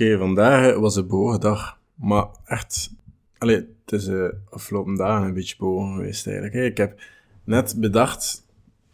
Oké, 0.00 0.18
vandaag 0.18 0.74
was 0.74 0.96
een 0.96 1.06
bewogen 1.06 1.40
dag. 1.40 1.78
Maar 1.94 2.26
echt, 2.44 2.90
allee, 3.38 3.56
het 3.56 3.92
is 3.92 4.04
de 4.04 4.36
afgelopen 4.50 4.94
dagen 4.94 5.26
een 5.26 5.34
beetje 5.34 5.56
bewogen 5.58 5.94
geweest 5.94 6.26
eigenlijk. 6.26 6.54
Ik 6.54 6.76
heb 6.76 7.00
net 7.44 7.74
bedacht 7.78 8.46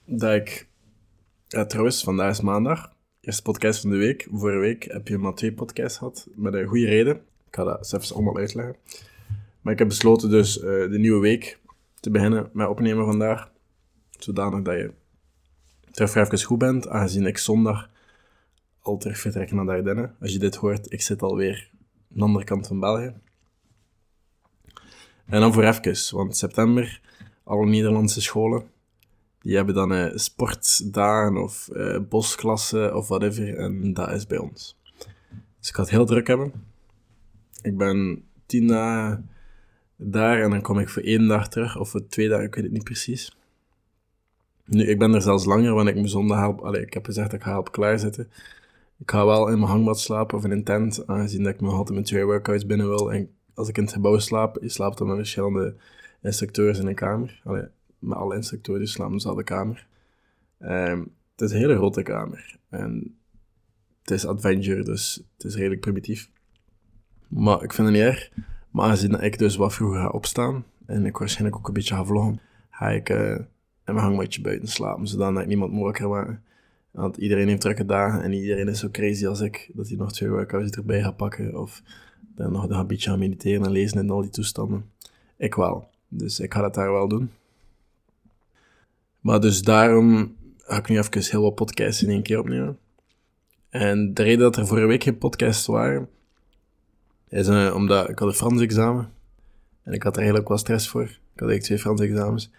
dat 0.04 0.34
ik... 0.34 0.69
Ja, 1.48 1.66
trouwens, 1.66 2.03
vandaag 2.03 2.30
is 2.30 2.40
maandag. 2.40 2.92
Eerste 3.21 3.42
podcast 3.42 3.80
van 3.80 3.90
de 3.90 3.96
week. 3.96 4.29
Vorige 4.32 4.58
week 4.58 4.84
heb 4.84 5.08
je 5.08 5.19
maar 5.19 5.34
twee 5.34 5.53
podcasts 5.53 5.98
gehad, 5.98 6.29
met 6.34 6.54
een 6.54 6.66
goede 6.66 6.87
reden. 6.87 7.14
Ik 7.16 7.54
ga 7.54 7.64
dat 7.64 7.93
even 7.93 8.14
allemaal 8.14 8.36
uitleggen. 8.36 8.77
Maar 9.61 9.73
ik 9.73 9.79
heb 9.79 9.88
besloten 9.88 10.30
dus 10.30 10.59
eh, 10.59 10.64
de 10.64 10.98
nieuwe 10.98 11.20
week 11.20 11.59
te 12.00 12.11
beginnen 12.11 12.50
met 12.52 12.68
opnemen 12.68 13.04
vandaag. 13.04 13.50
Zodanig 14.18 14.62
dat 14.62 14.75
je 14.75 14.93
terug 15.91 16.14
even 16.14 16.43
goed 16.43 16.59
bent, 16.59 16.88
aangezien 16.88 17.27
ik 17.27 17.38
zondag 17.38 17.91
al 18.87 18.96
terug 18.96 19.18
vertrek 19.18 19.53
naar 19.53 19.84
de. 19.84 20.11
Als 20.21 20.32
je 20.32 20.39
dit 20.39 20.55
hoort, 20.55 20.93
ik 20.93 21.02
zit 21.02 21.23
alweer 21.23 21.71
aan 22.11 22.16
de 22.16 22.23
andere 22.23 22.45
kant 22.45 22.66
van 22.66 22.80
België. 22.80 23.15
En 25.27 25.41
dan 25.41 25.52
voor 25.52 25.62
even, 25.62 26.16
want 26.16 26.37
september, 26.37 27.01
alle 27.45 27.66
Nederlandse 27.66 28.20
scholen, 28.20 28.65
die 29.41 29.57
hebben 29.57 29.74
dan 29.74 29.93
eh, 29.93 30.16
sportdagen 30.16 31.37
of 31.37 31.69
eh, 31.69 31.98
bosklassen 32.09 32.96
of 32.96 33.09
whatever, 33.09 33.57
en 33.57 33.93
dat 33.93 34.10
is 34.10 34.27
bij 34.27 34.38
ons. 34.38 34.77
Dus 35.59 35.68
ik 35.68 35.74
ga 35.74 35.82
het 35.82 35.91
heel 35.91 36.07
druk 36.07 36.27
hebben. 36.27 36.52
Ik 37.62 37.77
ben 37.77 38.24
tien 38.46 38.66
dagen 38.66 39.30
daar 39.96 40.43
en 40.43 40.51
dan 40.51 40.62
kom 40.62 40.79
ik 40.79 40.88
voor 40.88 41.02
één 41.02 41.29
dag 41.29 41.48
terug, 41.48 41.79
of 41.79 41.88
voor 41.88 42.07
twee 42.07 42.29
dagen, 42.29 42.45
ik 42.45 42.55
weet 42.55 42.65
het 42.65 42.73
niet 42.73 42.84
precies. 42.84 43.37
Nu, 44.65 44.87
ik 44.87 44.98
ben 44.98 45.15
er 45.15 45.23
zelfs 45.23 45.45
langer, 45.45 45.74
want 45.74 45.88
ik 45.88 45.95
moet 45.95 46.10
zondag 46.10 46.38
help, 46.38 46.60
allee, 46.60 46.82
ik 46.82 46.95
heb 46.95 47.05
gezegd 47.05 47.30
dat 47.30 47.38
ik 47.38 47.45
ga 47.45 47.51
helpen 47.52 47.73
klaarzitten. 47.73 48.30
Ik 48.98 49.10
ga 49.10 49.27
wel 49.27 49.48
in 49.48 49.59
mijn 49.59 49.70
hangmat 49.70 50.00
slapen 50.00 50.38
of 50.38 50.45
in 50.45 50.50
een 50.50 50.64
tent, 50.64 51.06
aangezien 51.06 51.42
dat 51.42 51.54
ik 51.54 51.60
nog 51.60 51.73
altijd 51.73 51.98
met 51.98 52.06
twee 52.06 52.24
workouts 52.24 52.66
binnen 52.66 52.88
wil. 52.88 53.12
En 53.12 53.30
als 53.54 53.68
ik 53.68 53.77
in 53.77 53.82
het 53.82 53.92
gebouw 53.92 54.18
slaap, 54.18 54.59
je 54.60 54.68
slaapt 54.68 54.98
dan 54.98 55.07
met 55.07 55.16
verschillende 55.16 55.76
instructeurs 56.23 56.79
in 56.79 56.87
een 56.87 56.95
kamer. 56.95 57.40
Allee, 57.45 57.65
met 57.98 58.18
alle 58.18 58.34
instructeurs 58.34 58.93
slapen 58.93 59.12
in 59.12 59.18
dezelfde 59.18 59.45
kamer. 59.45 59.87
Ehm, 60.59 60.98
het 61.32 61.40
is 61.40 61.51
een 61.51 61.59
hele 61.59 61.76
grote 61.76 62.02
kamer. 62.02 62.59
En 62.68 63.16
het 64.00 64.10
is 64.10 64.26
adventure, 64.26 64.82
dus 64.82 65.22
het 65.37 65.47
is 65.47 65.54
redelijk 65.54 65.81
primitief. 65.81 66.31
Maar 67.28 67.62
ik 67.62 67.72
vind 67.72 67.88
het 67.88 67.97
niet 67.97 68.06
erg. 68.06 68.31
Maar 68.71 68.84
aangezien 68.84 69.10
dat 69.10 69.22
ik 69.22 69.38
dus 69.38 69.56
wat 69.56 69.75
vroeger 69.75 70.00
ga 70.00 70.09
opstaan, 70.09 70.65
en 70.87 71.06
ik 71.06 71.16
waarschijnlijk 71.16 71.56
ook 71.56 71.69
een 71.69 71.75
beetje 71.75 71.94
ga 71.94 72.04
vloggen, 72.04 72.41
ga 72.71 72.91
ik 72.91 73.09
eh, 73.09 73.31
in 73.84 73.94
mijn 73.94 73.99
hangmatje 73.99 74.41
buiten 74.41 74.69
slapen, 74.69 75.06
zodat 75.06 75.38
ik 75.38 75.47
niemand 75.47 75.81
wakker 75.81 76.09
maken. 76.09 76.44
Want 76.97 77.16
iedereen 77.16 77.49
heeft 77.49 77.61
drukke 77.61 77.84
dagen 77.84 78.22
en 78.22 78.33
iedereen 78.33 78.69
is 78.69 78.78
zo 78.78 78.89
crazy 78.91 79.27
als 79.27 79.41
ik, 79.41 79.71
dat 79.75 79.89
hij 79.89 79.97
nog 79.97 80.12
twee 80.12 80.31
workouts 80.31 80.71
erbij 80.71 81.03
gaat 81.03 81.16
pakken 81.16 81.61
of 81.61 81.83
dan 82.34 82.53
nog 82.53 82.69
een 82.69 82.87
beetje 82.87 83.11
gaan 83.11 83.19
mediteren 83.19 83.65
en 83.65 83.71
lezen 83.71 83.99
in 83.99 84.11
al 84.11 84.21
die 84.21 84.31
toestanden. 84.31 84.91
Ik 85.37 85.55
wel. 85.55 85.89
Dus 86.09 86.41
ik 86.41 86.55
ga 86.55 86.61
dat 86.61 86.75
daar 86.75 86.93
wel 86.93 87.09
doen. 87.09 87.31
Maar 89.21 89.41
dus 89.41 89.62
daarom 89.62 90.37
ga 90.59 90.77
ik 90.77 90.89
nu 90.89 90.99
even 90.99 91.22
heel 91.22 91.43
wat 91.43 91.55
podcasts 91.55 92.03
in 92.03 92.11
één 92.11 92.22
keer 92.22 92.39
opnemen. 92.39 92.78
En 93.69 94.15
de 94.15 94.22
reden 94.22 94.39
dat 94.39 94.56
er 94.56 94.67
vorige 94.67 94.87
week 94.87 95.03
geen 95.03 95.19
podcasts 95.19 95.67
waren, 95.67 96.09
is 97.28 97.49
eh, 97.49 97.72
omdat 97.75 98.09
ik 98.09 98.19
had 98.19 98.28
een 98.28 98.34
Frans 98.34 98.61
examen. 98.61 99.12
En 99.83 99.93
ik 99.93 100.03
had 100.03 100.12
er 100.12 100.19
eigenlijk 100.19 100.49
wel 100.49 100.59
stress 100.59 100.89
voor. 100.89 101.03
Ik 101.03 101.11
had 101.43 101.49
eigenlijk 101.49 101.62
twee 101.62 101.78
Frans 101.78 102.00
examens. 102.00 102.50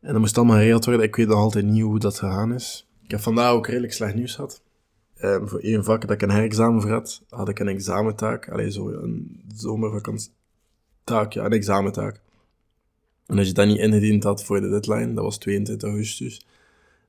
En 0.00 0.12
dat 0.12 0.20
moest 0.20 0.36
allemaal 0.38 0.56
geregeld 0.56 0.84
worden. 0.84 1.06
Ik 1.06 1.16
weet 1.16 1.28
nog 1.28 1.38
altijd 1.38 1.64
niet 1.64 1.82
hoe 1.82 1.98
dat 1.98 2.18
gegaan 2.18 2.54
is. 2.54 2.86
Ik 3.04 3.10
heb 3.10 3.20
vandaag 3.20 3.52
ook 3.52 3.66
redelijk 3.66 3.92
slecht 3.92 4.14
nieuws 4.14 4.34
gehad. 4.34 4.62
Ehm, 5.14 5.46
voor 5.46 5.58
één 5.58 5.84
vak 5.84 6.00
dat 6.00 6.10
ik 6.10 6.22
een 6.22 6.30
herexamen 6.30 6.80
voor 6.80 6.90
had, 6.90 7.22
had 7.28 7.48
ik 7.48 7.58
een 7.58 7.68
examentaak. 7.68 8.48
Alleen 8.48 8.72
zo 8.72 8.88
een 8.88 9.42
zomervakantietaak, 9.54 11.32
ja, 11.32 11.44
een 11.44 11.52
examentaak. 11.52 12.20
En 13.26 13.38
als 13.38 13.46
je 13.46 13.52
dat 13.52 13.66
niet 13.66 13.78
ingediend 13.78 14.24
had 14.24 14.44
voor 14.44 14.60
de 14.60 14.68
deadline, 14.68 15.14
dat 15.14 15.24
was 15.24 15.38
22 15.38 15.88
augustus, 15.88 16.46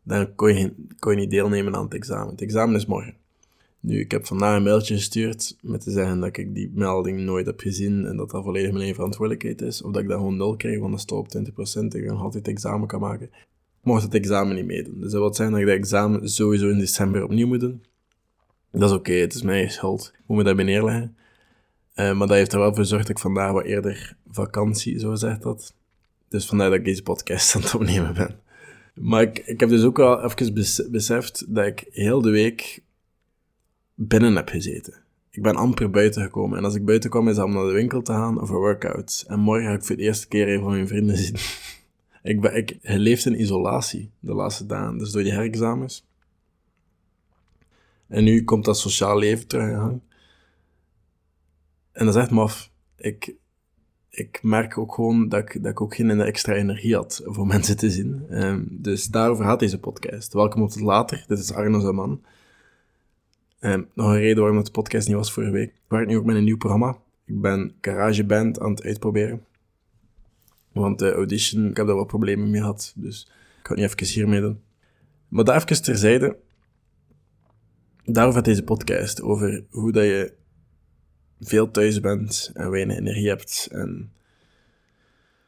dan 0.03 0.35
kon 0.35 0.55
je, 0.55 0.73
kon 0.99 1.11
je 1.11 1.17
niet 1.17 1.29
deelnemen 1.29 1.75
aan 1.75 1.83
het 1.83 1.93
examen. 1.93 2.29
Het 2.29 2.41
examen 2.41 2.75
is 2.75 2.85
morgen. 2.85 3.15
Nu, 3.79 3.99
ik 3.99 4.11
heb 4.11 4.25
vandaag 4.25 4.55
een 4.55 4.63
mailtje 4.63 4.95
gestuurd 4.95 5.57
met 5.61 5.81
te 5.81 5.91
zeggen 5.91 6.19
dat 6.19 6.37
ik 6.37 6.53
die 6.53 6.71
melding 6.73 7.19
nooit 7.19 7.45
heb 7.45 7.59
gezien 7.59 8.05
en 8.05 8.17
dat 8.17 8.29
dat 8.29 8.43
volledig 8.43 8.67
mijn 8.67 8.77
eigen 8.77 8.95
verantwoordelijkheid 8.95 9.61
is. 9.61 9.81
Of 9.81 9.91
dat 9.91 10.01
ik 10.01 10.07
dat 10.07 10.17
gewoon 10.17 10.37
nul 10.37 10.55
krijg, 10.55 10.79
want 10.79 10.91
dat 10.91 11.01
staat 11.01 11.17
op 11.17 11.27
20% 11.27 11.93
en 11.93 11.99
ik 11.99 12.07
dan 12.07 12.17
altijd 12.17 12.45
het 12.45 12.55
examen 12.55 12.87
kan 12.87 12.99
maken. 12.99 13.29
Mocht 13.85 14.03
het 14.03 14.13
examen 14.13 14.55
niet 14.55 14.65
meedoen. 14.65 14.99
Dus 14.99 15.11
dat 15.11 15.21
wil 15.21 15.33
zeggen 15.33 15.55
dat 15.55 15.63
ik 15.63 15.69
dat 15.69 15.77
examen 15.77 16.29
sowieso 16.29 16.69
in 16.69 16.79
december 16.79 17.23
opnieuw 17.23 17.47
moet 17.47 17.59
doen. 17.59 17.83
Dat 18.71 18.89
is 18.89 18.95
oké, 18.95 19.13
het 19.13 19.33
is 19.33 19.41
mijn 19.41 19.71
schuld. 19.71 20.11
Ik 20.13 20.23
moet 20.25 20.37
me 20.37 20.43
daarbij 20.43 20.65
neerleggen. 20.65 21.15
Eh, 21.93 22.17
maar 22.17 22.27
dat 22.27 22.37
heeft 22.37 22.53
er 22.53 22.59
wel 22.59 22.67
voor 22.67 22.77
gezorgd 22.77 23.07
dat 23.07 23.15
ik 23.15 23.21
vandaag 23.21 23.51
wat 23.51 23.63
eerder 23.63 24.17
vakantie, 24.31 24.99
zo 24.99 25.15
zegt 25.15 25.41
dat. 25.41 25.73
Dus 26.29 26.45
vandaar 26.45 26.69
dat 26.69 26.77
ik 26.79 26.85
deze 26.85 27.03
podcast 27.03 27.55
aan 27.55 27.61
het 27.61 27.75
opnemen 27.75 28.13
ben. 28.13 28.39
Maar 28.93 29.21
ik, 29.21 29.39
ik 29.39 29.59
heb 29.59 29.69
dus 29.69 29.83
ook 29.83 29.97
wel 29.97 30.23
even 30.23 30.53
bes- 30.53 30.89
beseft 30.89 31.55
dat 31.55 31.65
ik 31.65 31.85
heel 31.91 32.21
de 32.21 32.29
week 32.29 32.83
binnen 33.93 34.35
heb 34.35 34.49
gezeten. 34.49 34.93
Ik 35.29 35.41
ben 35.41 35.55
amper 35.55 35.89
buiten 35.89 36.23
gekomen. 36.23 36.57
En 36.57 36.63
als 36.63 36.75
ik 36.75 36.85
buiten 36.85 37.09
kwam, 37.09 37.27
is 37.27 37.35
dat 37.35 37.45
om 37.45 37.53
naar 37.53 37.65
de 37.65 37.71
winkel 37.71 38.01
te 38.01 38.11
gaan 38.11 38.41
of 38.41 38.47
voor 38.47 38.59
workouts. 38.59 39.25
En 39.25 39.39
morgen 39.39 39.67
ga 39.67 39.73
ik 39.73 39.83
voor 39.83 39.95
de 39.95 40.01
eerste 40.01 40.27
keer 40.27 40.53
een 40.53 40.61
van 40.61 40.71
mijn 40.71 40.87
vrienden 40.87 41.17
zien. 41.17 41.35
Ik, 42.25 42.43
ik 42.43 42.77
leefde 42.81 43.29
in 43.29 43.41
isolatie 43.41 44.11
de 44.19 44.33
laatste 44.33 44.65
dagen. 44.65 44.97
Dus 44.97 45.11
door 45.11 45.23
die 45.23 45.31
herexamens. 45.31 46.05
En 48.07 48.23
nu 48.23 48.43
komt 48.43 48.65
dat 48.65 48.77
sociaal 48.77 49.17
leven 49.17 49.47
terug 49.47 49.75
gang. 49.75 50.01
En 51.91 52.05
dat 52.05 52.15
is 52.15 52.21
echt 52.21 52.31
maf. 52.31 52.71
Ik, 52.97 53.35
ik 54.09 54.39
merk 54.43 54.77
ook 54.77 54.93
gewoon 54.93 55.29
dat 55.29 55.39
ik, 55.39 55.63
dat 55.63 55.71
ik 55.71 55.81
ook 55.81 55.95
geen 55.95 56.21
extra 56.21 56.53
energie 56.53 56.95
had 56.95 57.21
voor 57.25 57.47
mensen 57.55 57.77
te 57.77 57.89
zien. 57.89 58.25
Ehm, 58.29 58.63
dus 58.69 59.05
daarover 59.05 59.45
gaat 59.45 59.59
deze 59.59 59.79
podcast. 59.79 60.33
Welkom 60.33 60.61
op 60.61 60.69
het 60.69 60.79
later. 60.79 61.23
Dit 61.27 61.39
is 61.39 61.53
Arno 61.53 61.79
Zaman. 61.79 62.23
Ehm, 63.59 63.83
nog 63.93 64.07
een 64.07 64.19
reden 64.19 64.39
waarom 64.43 64.57
het 64.57 64.71
podcast 64.71 65.07
niet 65.07 65.15
was 65.15 65.31
vorige 65.31 65.51
week. 65.51 65.69
Ik 65.69 65.81
werk 65.87 66.07
nu 66.07 66.17
ook 66.17 66.25
met 66.25 66.35
een 66.35 66.43
nieuw 66.43 66.57
programma. 66.57 66.97
Ik 67.25 67.41
ben 67.41 67.73
GarageBand 67.81 68.59
aan 68.59 68.71
het 68.71 68.83
uitproberen. 68.83 69.45
Want 70.75 70.99
de 70.99 71.11
audition, 71.11 71.69
ik 71.69 71.77
heb 71.77 71.87
daar 71.87 71.95
wat 71.95 72.07
problemen 72.07 72.49
mee 72.49 72.59
gehad. 72.59 72.93
Dus 72.95 73.23
ik 73.59 73.67
ga 73.67 73.73
het 73.73 73.77
niet 73.77 74.01
even 74.01 74.13
hiermee 74.13 74.41
doen. 74.41 74.61
Maar 75.27 75.43
dat 75.43 75.55
even 75.55 75.83
terzijde. 75.83 76.37
Daarover 78.03 78.37
gaat 78.37 78.45
deze 78.45 78.63
podcast. 78.63 79.21
Over 79.21 79.63
hoe 79.69 79.91
dat 79.91 80.03
je 80.03 80.33
veel 81.39 81.71
thuis 81.71 81.99
bent 81.99 82.51
en 82.53 82.69
weinig 82.69 82.97
energie 82.97 83.27
hebt. 83.27 83.67
En 83.71 84.11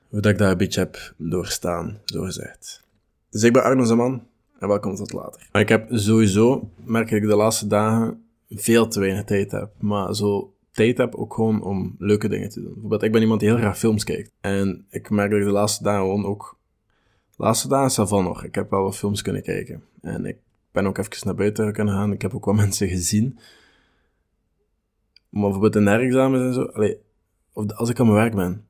hoe 0.10 0.22
dat 0.22 0.32
ik 0.32 0.38
dat 0.38 0.52
een 0.52 0.58
beetje 0.58 0.80
heb 0.80 1.14
doorstaan, 1.18 2.02
zo 2.06 2.24
gezegd. 2.24 2.84
Dus 3.30 3.44
ik 3.44 3.54
ben 3.54 3.64
Arno 3.64 3.84
Zaman 3.84 4.28
en 4.60 4.68
welkom 4.68 4.96
tot 4.96 5.14
later. 5.14 5.50
Maar 5.52 5.62
ik 5.62 5.70
heb 5.70 5.88
sowieso, 5.92 6.72
merk 6.84 7.12
ik 7.12 7.22
de 7.22 7.36
laatste 7.36 7.68
dagen, 7.68 8.24
veel 8.50 8.88
te 8.88 9.00
weinig 9.00 9.24
tijd 9.24 9.52
heb. 9.52 9.72
Maar 9.80 10.16
zo 10.16 10.57
tijd 10.78 10.98
heb 10.98 11.16
ook 11.16 11.34
gewoon 11.34 11.62
om 11.62 11.96
leuke 12.00 12.28
dingen 12.28 12.50
te 12.50 12.62
doen. 12.62 12.72
Bijvoorbeeld, 12.72 13.04
ik 13.04 13.12
ben 13.12 13.22
iemand 13.22 13.40
die 13.40 13.50
heel 13.50 13.58
graag 13.58 13.78
films 13.78 14.04
kijkt. 14.04 14.32
En 14.42 14.86
ik 14.90 15.10
merk 15.10 15.30
dat 15.30 15.40
ik 15.40 15.46
de 15.46 15.52
laatste 15.52 15.84
dagen 15.84 16.02
gewoon 16.02 16.26
ook... 16.26 16.58
De 17.36 17.44
laatste 17.44 17.68
dagen 17.68 18.04
is 18.04 18.10
van 18.10 18.24
nog. 18.24 18.44
Ik 18.44 18.56
heb 18.56 18.70
wel 18.70 18.84
wat 18.84 18.98
films 18.98 19.22
kunnen 19.22 19.44
kijken. 19.44 19.84
En 20.02 20.26
ik 20.26 20.38
ben 20.72 20.86
ook 20.86 20.98
even 20.98 21.26
naar 21.26 21.36
buiten 21.36 21.74
kunnen 21.74 21.94
gaan. 21.94 22.12
Ik 22.12 22.22
heb 22.22 22.36
ook 22.36 22.46
wat 22.46 22.56
mensen 22.66 22.88
gezien. 22.88 23.40
Maar 25.30 25.42
bijvoorbeeld 25.42 25.76
in 25.76 25.88
herexamens 25.88 26.44
en 26.44 26.54
zo... 26.54 26.64
Allee, 26.64 26.98
of 27.54 27.72
als 27.72 27.90
ik 27.90 28.00
aan 28.00 28.06
mijn 28.06 28.18
werk 28.18 28.36
ben. 28.36 28.66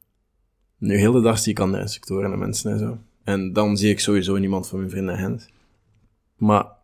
Nu, 0.78 0.98
heel 0.98 1.12
de 1.12 1.22
dag 1.22 1.40
zie 1.40 1.52
ik 1.52 1.60
andere 1.60 1.82
instructoren 1.82 2.32
en 2.32 2.40
mensen 2.40 2.72
en 2.72 2.80
zo. 2.80 2.98
En 3.24 3.54
dan 3.54 3.78
zie 3.78 3.90
ik 3.90 4.00
sowieso 4.00 4.38
niemand 4.38 4.68
van 4.68 4.80
mijn 4.80 4.92
vrienden 4.92 5.18
en. 5.18 5.42
Maar 6.36 6.77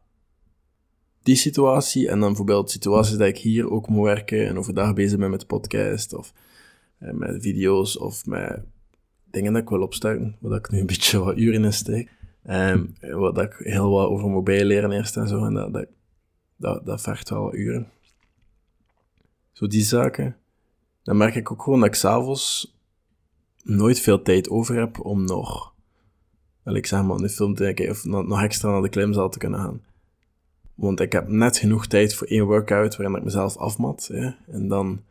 die 1.24 1.36
situatie 1.36 2.08
en 2.08 2.20
dan 2.20 2.28
bijvoorbeeld 2.28 2.72
situaties 2.72 3.18
dat 3.18 3.28
ik 3.28 3.38
hier 3.38 3.72
ook 3.72 3.88
moet 3.88 4.06
werken 4.06 4.48
en 4.48 4.58
overdag 4.58 4.94
bezig 4.94 5.20
ben 5.20 5.30
met 5.30 5.48
podcast 5.48 6.14
of 6.14 6.34
eh, 6.98 7.14
met 7.14 7.42
video's 7.42 7.98
of 7.98 8.25
met 8.25 8.64
dingen 9.31 9.54
dat 9.54 9.62
ik 9.62 9.70
wil 9.70 9.81
opstarten, 9.81 10.38
waar 10.40 10.58
ik 10.58 10.72
nu 10.72 10.80
een 10.80 10.86
beetje 10.86 11.20
wat 11.20 11.38
uren 11.38 11.64
in 11.64 11.74
steek. 11.74 12.12
En 12.44 12.96
wat 13.12 13.38
ik 13.38 13.56
heel 13.58 13.90
wat 13.90 14.08
over 14.08 14.30
mobiel 14.30 14.66
leren 14.66 14.92
eerst 14.92 15.18
en 15.18 15.28
zo, 15.28 15.46
en 15.46 15.54
dat, 15.54 15.74
dat, 15.74 15.88
dat, 16.56 16.86
dat 16.86 17.02
vergt 17.02 17.30
wel 17.30 17.56
uren. 17.56 17.92
Zo 19.52 19.68
die 19.68 19.81
zaken. 19.81 20.38
Dan 21.04 21.18
merk 21.18 21.36
ik 21.36 21.52
ook 21.52 21.62
gewoon 21.62 21.80
dat 21.80 21.88
ik 21.88 21.96
s'avonds 21.96 22.78
nooit 23.64 24.00
veel 24.00 24.22
tijd 24.22 24.50
over 24.50 24.76
heb 24.76 25.00
om 25.00 25.26
nog, 25.26 25.74
wel 26.64 26.76
ik 26.76 26.86
zeg 26.86 27.04
maar, 27.04 27.18
een 27.18 27.30
film 27.30 27.56
te 27.56 27.64
kijken 27.64 27.90
of 27.90 28.06
nog 28.06 28.42
extra 28.42 28.72
naar 28.72 28.81
de 28.81 28.90
klimzaal 28.90 29.30
te 29.30 29.38
kunnen 29.38 29.60
gaan. 29.60 29.81
Want 30.75 31.00
ik 31.00 31.12
heb 31.12 31.28
net 31.28 31.58
genoeg 31.58 31.88
tijd 31.88 32.16
voor 32.16 32.28
één 32.28 32.46
workout 32.46 32.96
waarin 32.96 33.16
ik 33.16 33.24
mezelf 33.24 33.58
afmat. 33.58 34.10
En 34.48 34.68
dan 34.68 35.02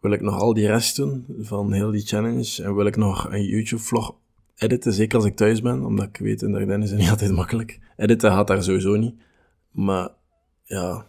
wil 0.00 0.12
ik 0.12 0.20
nog 0.20 0.40
al 0.40 0.54
die 0.54 0.66
rest 0.66 0.96
doen 0.96 1.24
van 1.38 1.72
heel 1.72 1.90
die 1.90 2.06
challenge. 2.06 2.62
En 2.62 2.74
wil 2.74 2.86
ik 2.86 2.96
nog 2.96 3.30
een 3.30 3.44
YouTube-vlog 3.44 4.14
editen, 4.54 4.92
zeker 4.92 5.16
als 5.16 5.26
ik 5.26 5.36
thuis 5.36 5.62
ben. 5.62 5.84
Omdat 5.84 6.06
ik 6.06 6.16
weet, 6.16 6.42
in 6.42 6.52
de 6.52 6.78
is 6.78 6.90
het 6.90 6.98
niet 6.98 7.10
altijd 7.16 7.32
makkelijk. 7.32 7.78
Editen 7.96 8.30
gaat 8.30 8.46
daar 8.46 8.62
sowieso 8.62 8.96
niet. 8.96 9.14
Maar 9.70 10.08
ja, 10.64 11.06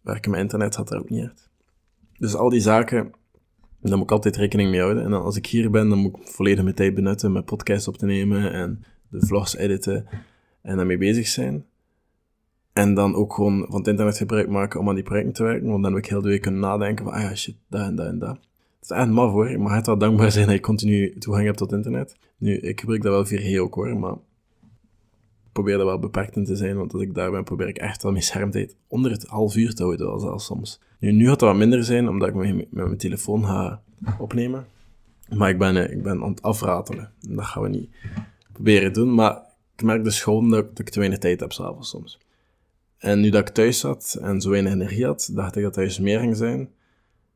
werken 0.00 0.30
met 0.30 0.40
internet 0.40 0.76
gaat 0.76 0.88
daar 0.88 0.98
ook 0.98 1.10
niet 1.10 1.24
uit. 1.24 1.48
Dus 2.18 2.34
al 2.34 2.48
die 2.48 2.60
zaken, 2.60 3.12
daar 3.80 3.96
moet 3.96 4.06
ik 4.06 4.12
altijd 4.12 4.36
rekening 4.36 4.70
mee 4.70 4.80
houden. 4.80 5.04
En 5.04 5.10
dan 5.10 5.22
als 5.22 5.36
ik 5.36 5.46
hier 5.46 5.70
ben, 5.70 5.88
dan 5.88 5.98
moet 5.98 6.16
ik 6.16 6.28
volledig 6.28 6.62
mijn 6.62 6.76
tijd 6.76 6.94
benutten 6.94 7.32
met 7.32 7.44
podcasts 7.44 7.88
op 7.88 7.96
te 7.96 8.06
nemen 8.06 8.52
en 8.52 8.84
de 9.08 9.26
vlogs 9.26 9.56
editen 9.56 10.06
en 10.62 10.76
daarmee 10.76 10.98
bezig 10.98 11.26
zijn. 11.26 11.66
En 12.78 12.94
dan 12.94 13.14
ook 13.14 13.34
gewoon 13.34 13.66
van 13.68 13.78
het 13.78 13.86
internet 13.86 14.16
gebruik 14.16 14.48
maken 14.48 14.80
om 14.80 14.88
aan 14.88 14.94
die 14.94 15.04
projecten 15.04 15.32
te 15.32 15.42
werken. 15.42 15.68
Want 15.68 15.82
dan 15.82 15.92
heb 15.92 16.04
ik 16.04 16.10
heel 16.10 16.22
de 16.22 16.28
week 16.28 16.42
kunnen 16.42 16.60
nadenken 16.60 17.04
van, 17.04 17.14
ah 17.14 17.34
shit, 17.34 17.56
dat 17.68 17.80
en 17.80 17.96
dat 17.96 18.06
en 18.06 18.18
dat. 18.18 18.38
Het 18.80 18.90
is 18.90 18.90
echt 18.90 19.08
maf 19.08 19.30
hoor. 19.30 19.50
Je 19.50 19.58
mag 19.58 19.74
het 19.74 19.86
wel 19.86 19.98
dankbaar 19.98 20.30
zijn 20.32 20.46
dat 20.46 20.54
je 20.54 20.60
continu 20.60 21.18
toegang 21.18 21.46
hebt 21.46 21.58
tot 21.58 21.72
internet. 21.72 22.16
Nu, 22.36 22.58
ik 22.58 22.80
gebruik 22.80 23.02
dat 23.02 23.30
wel 23.30 23.40
4G 23.40 23.60
ook 23.60 23.74
hoor, 23.74 23.98
maar 23.98 24.14
probeer 25.52 25.76
dat 25.76 25.86
wel 25.86 25.98
beperkt 25.98 26.36
in 26.36 26.44
te 26.44 26.56
zijn. 26.56 26.76
Want 26.76 26.92
als 26.92 27.02
ik 27.02 27.14
daar 27.14 27.30
ben, 27.30 27.44
probeer 27.44 27.68
ik 27.68 27.78
echt 27.78 28.02
wel 28.02 28.12
mijn 28.12 28.24
schermtijd 28.24 28.76
onder 28.88 29.10
het 29.10 29.26
half 29.26 29.56
uur 29.56 29.74
te 29.74 29.82
houden, 29.82 30.06
wel 30.06 30.38
soms. 30.38 30.80
Nu, 30.98 31.12
nu 31.12 31.28
gaat 31.28 31.40
dat 31.40 31.48
wat 31.48 31.58
minder 31.58 31.84
zijn, 31.84 32.08
omdat 32.08 32.28
ik 32.28 32.34
met, 32.34 32.54
met 32.54 32.70
mijn 32.72 32.96
telefoon 32.96 33.44
ga 33.44 33.82
opnemen. 34.18 34.66
Maar 35.36 35.50
ik 35.50 35.58
ben, 35.58 35.76
eh, 35.76 35.96
ik 35.96 36.02
ben 36.02 36.22
aan 36.22 36.30
het 36.30 36.42
afratelen. 36.42 37.12
Dat 37.20 37.44
gaan 37.44 37.62
we 37.62 37.68
niet 37.68 37.90
proberen 38.52 38.92
doen. 38.92 39.14
Maar 39.14 39.42
ik 39.76 39.82
merk 39.82 40.04
dus 40.04 40.22
gewoon 40.22 40.50
dat, 40.50 40.68
dat 40.68 40.78
ik 40.78 40.88
te 40.88 40.98
weinig 40.98 41.18
tijd 41.18 41.40
heb 41.40 41.52
s'avonds 41.52 41.88
soms. 41.88 42.18
En 42.98 43.20
nu 43.20 43.30
dat 43.30 43.48
ik 43.48 43.54
thuis 43.54 43.78
zat 43.78 44.18
en 44.20 44.40
zo 44.40 44.50
weinig 44.50 44.72
energie 44.72 45.04
had, 45.04 45.30
dacht 45.32 45.56
ik 45.56 45.62
dat 45.62 45.72
thuis 45.72 45.98
meer 45.98 46.18
ging 46.18 46.36
zijn. 46.36 46.70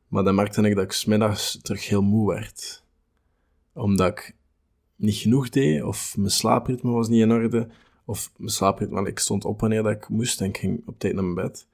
Maar 0.07 0.23
dan 0.23 0.35
merkte 0.35 0.61
ik 0.61 0.75
dat 0.75 0.83
ik 0.83 0.91
smiddags 0.91 1.59
terug 1.61 1.87
heel 1.87 2.01
moe 2.01 2.27
werd. 2.27 2.83
Omdat 3.73 4.07
ik 4.07 4.35
niet 4.95 5.15
genoeg 5.15 5.49
deed, 5.49 5.83
of 5.83 6.17
mijn 6.17 6.31
slaapritme 6.31 6.91
was 6.91 7.07
niet 7.07 7.21
in 7.21 7.31
orde, 7.31 7.67
of 8.05 8.31
mijn 8.37 8.51
slaapritme, 8.51 8.95
want 8.95 9.07
ik 9.07 9.19
stond 9.19 9.45
op 9.45 9.59
wanneer 9.59 9.83
dat 9.83 9.91
ik 9.91 10.09
moest 10.09 10.41
en 10.41 10.47
ik 10.47 10.57
ging 10.57 10.83
op 10.85 10.99
tijd 10.99 11.13
naar 11.13 11.23
mijn 11.23 11.47
bed. 11.47 11.67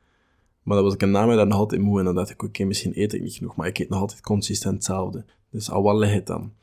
Maar 0.64 0.76
dan 0.76 0.86
was 0.86 0.94
ik 0.94 1.02
een 1.02 1.12
namiddag 1.12 1.48
nog 1.48 1.58
altijd 1.58 1.82
moe 1.82 2.00
en 2.00 2.06
dan 2.06 2.16
dacht 2.16 2.30
ik, 2.30 2.44
oké, 2.44 2.64
misschien 2.64 3.00
eet 3.00 3.14
ik 3.14 3.22
niet 3.22 3.34
genoeg, 3.34 3.56
maar 3.56 3.68
ik 3.68 3.80
eet 3.80 3.90
nog 3.90 4.00
altijd 4.00 4.22
consistent 4.22 4.74
hetzelfde. 4.76 5.26
Dus 5.50 5.70
al 5.70 5.84
wat 5.84 5.96
ligt 5.96 6.14
het 6.14 6.28
dan? 6.28 6.54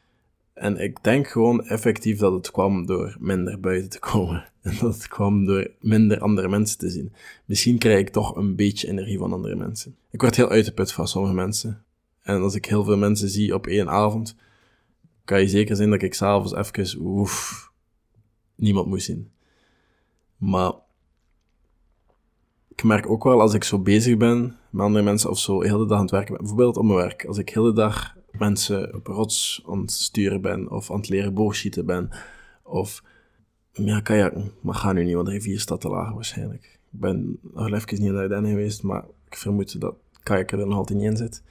En 0.57 0.77
ik 0.77 1.05
denk 1.05 1.29
gewoon 1.29 1.67
effectief 1.67 2.19
dat 2.19 2.33
het 2.33 2.51
kwam 2.51 2.87
door 2.87 3.17
minder 3.21 3.61
buiten 3.61 3.91
te 3.91 3.99
komen. 3.99 4.45
En 4.63 4.77
dat 4.81 4.95
het 4.95 5.09
kwam 5.09 5.45
door 5.45 5.71
minder 5.81 6.21
andere 6.21 6.49
mensen 6.49 6.79
te 6.79 6.91
zien. 6.91 7.13
Misschien 7.45 7.79
krijg 7.79 7.99
ik 7.99 8.09
toch 8.09 8.37
een 8.37 8.57
beetje 8.57 8.89
energie 8.89 9.19
van 9.19 9.33
andere 9.33 9.57
mensen. 9.57 9.97
Ik 10.11 10.21
word 10.21 10.37
heel 10.37 10.49
uitgeput 10.49 10.93
van 10.93 11.09
sommige 11.09 11.35
mensen. 11.35 11.85
En 12.23 12.41
als 12.41 12.55
ik 12.55 12.65
heel 12.65 12.85
veel 12.85 12.97
mensen 12.97 13.29
zie 13.29 13.55
op 13.55 13.67
één 13.67 13.89
avond, 13.89 14.37
kan 15.25 15.41
je 15.41 15.49
zeker 15.49 15.77
zijn 15.77 15.91
dat 15.91 16.03
ik 16.03 16.15
s'avonds 16.15 16.55
even, 16.55 17.01
oef, 17.01 17.71
niemand 18.55 18.87
moet 18.87 19.03
zien. 19.03 19.31
Maar 20.37 20.73
ik 22.69 22.83
merk 22.83 23.11
ook 23.11 23.25
wel 23.25 23.41
als 23.41 23.55
ik 23.55 23.65
zo 23.65 23.79
bezig 23.79 24.17
ben 24.17 24.57
met 24.71 24.83
andere 24.83 25.05
mensen 25.05 25.31
of 25.31 25.39
zo 25.39 25.61
heel 25.61 25.79
de 25.79 25.87
dag 25.87 25.97
aan 25.97 26.03
het 26.03 26.13
werken 26.13 26.37
bijvoorbeeld 26.37 26.77
op 26.77 26.85
mijn 26.85 26.99
werk, 26.99 27.25
als 27.25 27.39
ik 27.39 27.49
heel 27.49 27.65
de 27.65 27.73
dag 27.73 28.16
mensen 28.39 28.95
op 28.95 29.07
rots 29.07 29.65
aan 29.69 29.81
het 29.81 29.91
sturen 29.91 30.41
ben, 30.41 30.71
of 30.71 30.91
aan 30.91 30.97
het 30.97 31.09
leren 31.09 31.35
boogschieten 31.35 31.87
ben, 31.87 32.11
of 32.63 33.03
ja, 33.73 34.01
kajakken. 34.01 34.53
Maar 34.61 34.75
ga 34.75 34.93
nu 34.93 35.05
niet, 35.05 35.15
want 35.15 35.27
de 35.27 35.33
rivier 35.33 35.61
staat 35.61 35.81
te 35.81 35.89
laag 35.89 36.13
waarschijnlijk. 36.13 36.79
Ik 36.93 37.01
ben 37.01 37.39
nog 37.55 37.73
even 37.73 38.03
niet 38.03 38.13
naar 38.13 38.29
Den 38.29 38.47
geweest, 38.47 38.83
maar 38.83 39.05
ik 39.29 39.37
vermoed 39.37 39.81
dat 39.81 39.95
kajakken 40.23 40.59
er 40.59 40.67
nog 40.67 40.77
altijd 40.77 40.99
niet 40.99 41.09
in 41.09 41.17
zit. 41.17 41.43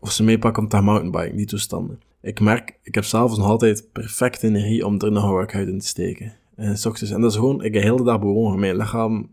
Of 0.00 0.12
ze 0.12 0.22
meepakken 0.22 0.62
om 0.62 0.68
te 0.68 0.80
mountainbiken, 0.80 1.36
die 1.36 1.46
toestanden. 1.46 2.00
Ik 2.20 2.40
merk, 2.40 2.78
ik 2.82 2.94
heb 2.94 3.04
s'avonds 3.04 3.38
nog 3.38 3.46
altijd 3.46 3.88
perfecte 3.92 4.46
energie 4.46 4.86
om 4.86 5.00
er 5.00 5.12
nog 5.12 5.24
een 5.24 5.30
workout 5.30 5.68
in 5.68 5.78
te 5.78 5.86
steken. 5.86 6.32
En, 6.54 6.78
s 6.78 6.86
ochtends, 6.86 7.12
en 7.12 7.20
dat 7.20 7.30
is 7.30 7.36
gewoon, 7.36 7.56
ik 7.56 7.74
heb 7.74 7.82
de 7.82 7.88
hele 7.88 8.04
dag 8.04 8.20
bewogen. 8.20 8.60
Mijn 8.60 8.76
lichaam 8.76 9.30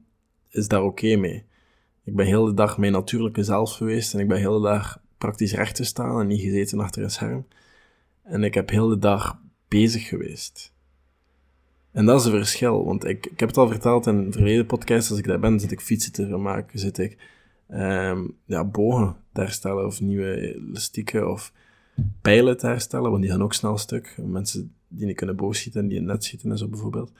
is 0.49 0.67
daar 0.67 0.83
oké 0.83 1.15
mee. 1.15 1.43
Ik 2.03 2.15
ben 2.15 2.25
heel 2.25 2.45
de 2.45 2.53
dag 2.53 2.77
mijn 2.77 2.91
natuurlijke 2.91 3.43
zelf 3.43 3.71
geweest 3.71 4.13
en 4.13 4.19
ik 4.19 4.27
ben 4.27 4.37
heel 4.37 4.59
de 4.59 4.67
dag 4.67 5.01
praktisch 5.19 5.53
recht 5.53 5.75
te 5.75 5.83
staan 5.83 6.19
en 6.19 6.27
niet 6.27 6.41
gezeten 6.41 6.79
achter 6.79 7.03
een 7.03 7.11
scherm. 7.11 7.45
En 8.23 8.43
ik 8.43 8.53
heb 8.53 8.69
heel 8.69 8.87
de 8.87 8.99
dag 8.99 9.39
bezig 9.67 10.07
geweest. 10.07 10.73
En 11.91 12.05
dat 12.05 12.19
is 12.19 12.25
een 12.25 12.31
verschil, 12.31 12.85
want 12.85 13.05
ik, 13.05 13.25
ik 13.25 13.39
heb 13.39 13.49
het 13.49 13.57
al 13.57 13.67
verteld 13.67 14.07
in 14.07 14.31
verleden 14.31 14.65
podcasts, 14.65 15.09
als 15.09 15.19
ik 15.19 15.25
daar 15.25 15.39
ben, 15.39 15.59
zit 15.59 15.71
ik 15.71 15.81
fietsen 15.81 16.11
te 16.11 16.25
maken, 16.27 16.79
zit 16.79 16.97
ik 16.97 17.17
um, 17.69 18.37
ja, 18.45 18.65
bogen 18.65 19.15
te 19.33 19.41
herstellen, 19.41 19.85
of 19.85 20.01
nieuwe 20.01 20.55
elastieken, 20.55 21.31
of 21.31 21.53
pijlen 22.21 22.57
te 22.57 22.67
herstellen, 22.67 23.09
want 23.09 23.21
die 23.21 23.31
gaan 23.31 23.43
ook 23.43 23.53
snel 23.53 23.77
stuk. 23.77 24.17
Mensen 24.25 24.73
die 24.87 25.05
niet 25.05 25.15
kunnen 25.15 25.35
boogschieten 25.35 25.81
en 25.81 25.87
die 25.87 25.97
in 25.97 26.05
net 26.05 26.23
schieten 26.23 26.51
en 26.51 26.57
zo 26.57 26.67
bijvoorbeeld. 26.67 27.11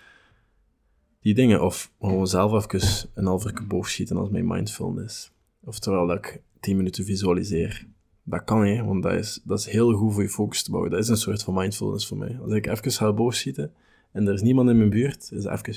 Die 1.22 1.34
dingen, 1.34 1.62
of 1.62 1.92
gewoon 2.00 2.28
zelf 2.28 2.66
even 2.66 3.10
een 3.14 3.26
half 3.26 3.46
uur 3.46 3.68
boogschieten 3.68 4.18
als 4.18 4.30
mijn 4.30 4.48
mindfulness. 4.48 5.32
Oftewel 5.64 6.08
dat 6.08 6.18
ik 6.18 6.42
10 6.60 6.78
minuten 6.78 7.06
visualiseer. 7.06 7.88
Dat 8.24 8.44
kan, 8.44 8.66
hè, 8.66 8.84
want 8.84 9.04
dat 9.04 9.14
is, 9.14 9.42
dat 9.44 9.60
is 9.60 9.66
heel 9.66 9.94
goed 9.94 10.14
voor 10.14 10.22
je 10.22 10.30
focus 10.30 10.64
te 10.64 10.72
bouwen. 10.72 10.92
Dat 10.92 11.00
is 11.00 11.08
een 11.08 11.18
soort 11.18 11.44
van 11.44 11.54
mindfulness 11.54 12.08
voor 12.08 12.18
mij. 12.18 12.38
Als 12.42 12.52
ik 12.52 12.68
even 12.68 12.92
ga 12.92 13.14
boogschieten 13.14 13.74
en 14.12 14.28
er 14.28 14.34
is 14.34 14.42
niemand 14.42 14.70
in 14.70 14.78
mijn 14.78 14.90
buurt, 14.90 15.32
is 15.32 15.46
even 15.46 15.76